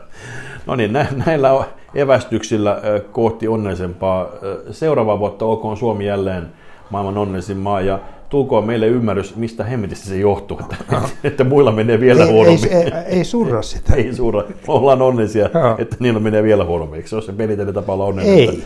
No 0.66 0.76
niin, 0.76 0.94
näillä 1.26 1.66
evästyksillä 1.96 2.82
kohti 3.12 3.48
onnellisempaa 3.48 4.28
seuraava 4.72 5.20
vuotta 5.20 5.46
olkoon 5.46 5.78
Suomi 5.78 6.06
jälleen 6.06 6.48
maailman 6.90 7.18
onnellisin 7.18 7.58
maa 7.58 7.82
ja 7.82 8.00
tulkoon 8.32 8.66
meille 8.66 8.88
ymmärrys, 8.88 9.36
mistä 9.36 9.64
hemmetistä 9.64 10.06
se 10.06 10.18
johtuu, 10.18 10.60
että, 10.60 10.76
että 11.24 11.44
muilla 11.44 11.72
menee 11.72 12.00
vielä 12.00 12.24
ei, 12.24 12.32
huonommin. 12.32 12.74
Ei, 12.74 12.84
ei, 12.84 12.92
ei 13.08 13.24
surra 13.24 13.62
sitä. 13.62 13.96
ei 13.96 14.16
surra. 14.16 14.44
Ollaan 14.68 15.02
onnellisia, 15.02 15.50
että 15.78 15.96
niillä 16.00 16.20
menee 16.20 16.44
vielä 16.44 16.66
huonommin. 16.66 16.98
Eikö 16.98 17.10
se 17.10 17.16
ole 17.16 17.24
se 17.24 17.34
pelitellen 17.34 17.74
tapa 17.74 17.94
olla 17.94 18.06
onnellinen? 18.06 18.40
Ei, 18.40 18.64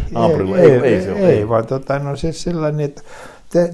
ei, 0.54 0.62
ei, 0.62 0.72
ei, 0.72 0.94
ei, 0.96 1.02
se 1.02 1.12
ole. 1.12 1.20
ei, 1.20 1.38
ei, 1.38 1.50
vaan 1.50 1.68
tota, 1.68 2.00
no 2.00 2.16
siis 2.16 2.44
sillä 2.44 2.72
niin, 2.72 2.86
että 2.86 3.02
te, 3.52 3.74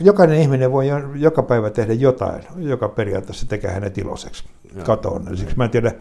jokainen 0.00 0.38
ihminen 0.38 0.72
voi 0.72 0.86
joka 1.16 1.42
päivä 1.42 1.70
tehdä 1.70 1.92
jotain, 1.92 2.42
joka 2.56 2.88
periaatteessa 2.88 3.48
tekee 3.48 3.70
hänet 3.70 3.98
iloiseksi, 3.98 4.44
kato 4.84 5.08
onnelliseksi. 5.08 5.56
Mä 5.56 5.64
en 5.64 5.70
tiedä, 5.70 5.92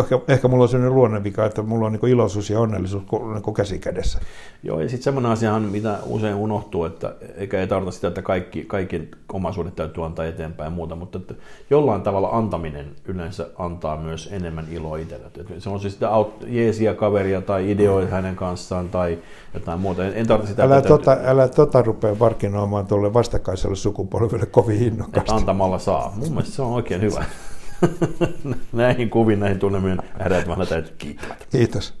ehkä, 0.00 0.20
ehkä 0.28 0.48
mulla 0.48 0.62
on 0.62 0.68
sellainen 0.68 0.94
luonnevika, 0.94 1.44
että 1.44 1.62
mulla 1.62 1.86
on 1.86 1.92
niin 1.92 2.08
iloisuus 2.08 2.50
ja 2.50 2.60
onnellisuus 2.60 3.02
niin 3.44 3.54
käsi 3.54 3.78
kädessä. 3.78 4.18
Joo, 4.62 4.80
ja 4.80 4.88
sitten 4.88 5.04
semmoinen 5.04 5.32
asiahan, 5.32 5.62
mitä 5.62 5.98
usein 6.06 6.34
unohtuu, 6.34 6.84
että 6.84 7.14
eikä 7.36 7.60
ei 7.60 7.66
tarvita 7.66 7.90
sitä, 7.90 8.08
että 8.08 8.22
kaikki, 8.22 8.64
kaikki 8.64 9.08
omaisuudet 9.32 9.76
täytyy 9.76 10.04
antaa 10.04 10.24
eteenpäin 10.24 10.66
ja 10.66 10.70
muuta, 10.70 10.96
mutta 10.96 11.18
että 11.18 11.34
jollain 11.70 12.02
tavalla 12.02 12.28
antaminen 12.28 12.86
yleensä 13.04 13.46
antaa 13.58 13.96
myös 13.96 14.28
enemmän 14.32 14.66
iloa 14.70 14.96
itselle. 14.96 15.30
Se 15.58 15.70
on 15.70 15.80
siis 15.80 15.94
sitä 15.94 16.10
jeesiä 16.46 16.94
kaveria 16.94 17.40
tai 17.40 17.70
ideoita 17.70 18.14
hänen 18.14 18.36
kanssaan 18.36 18.88
tai 18.88 19.18
jotain 19.54 19.80
muuta. 19.80 20.06
En, 20.06 20.12
en 20.14 20.26
tarvitse 20.26 20.52
sitä, 20.52 20.64
älä, 20.64 20.82
tota, 20.82 21.16
älä 21.24 21.48
tota 21.48 21.82
rupea 21.82 22.14
markkinoimaan 22.20 22.86
tuolle 22.86 23.14
vastakkaiselle 23.14 23.76
sukupolvelle 23.76 24.46
kovin 24.46 24.82
innokkaasti. 24.82 25.18
Että 25.18 25.34
antamalla 25.34 25.78
saa. 25.78 26.12
Mun 26.16 26.28
mielestä 26.28 26.56
se 26.56 26.62
on 26.62 26.72
oikein 26.72 27.00
hyvä. 27.00 27.24
näihin 28.72 29.10
kuviin, 29.10 29.40
näihin 29.40 29.58
tunnelmiin 29.58 29.98
äreät 30.20 30.48
vanhat 30.48 30.72
äijät 30.72 30.94
kiittävät. 30.98 31.46
Kiitos. 31.50 31.94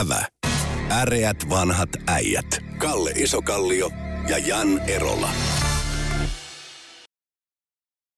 Ävä. 0.00 0.24
Äreät 0.90 1.36
vanhat 1.50 1.88
äijät. 2.06 2.46
Kalle 2.78 3.10
Isokallio 3.10 3.90
ja 4.28 4.38
Jan 4.38 4.80
Erola. 4.88 5.28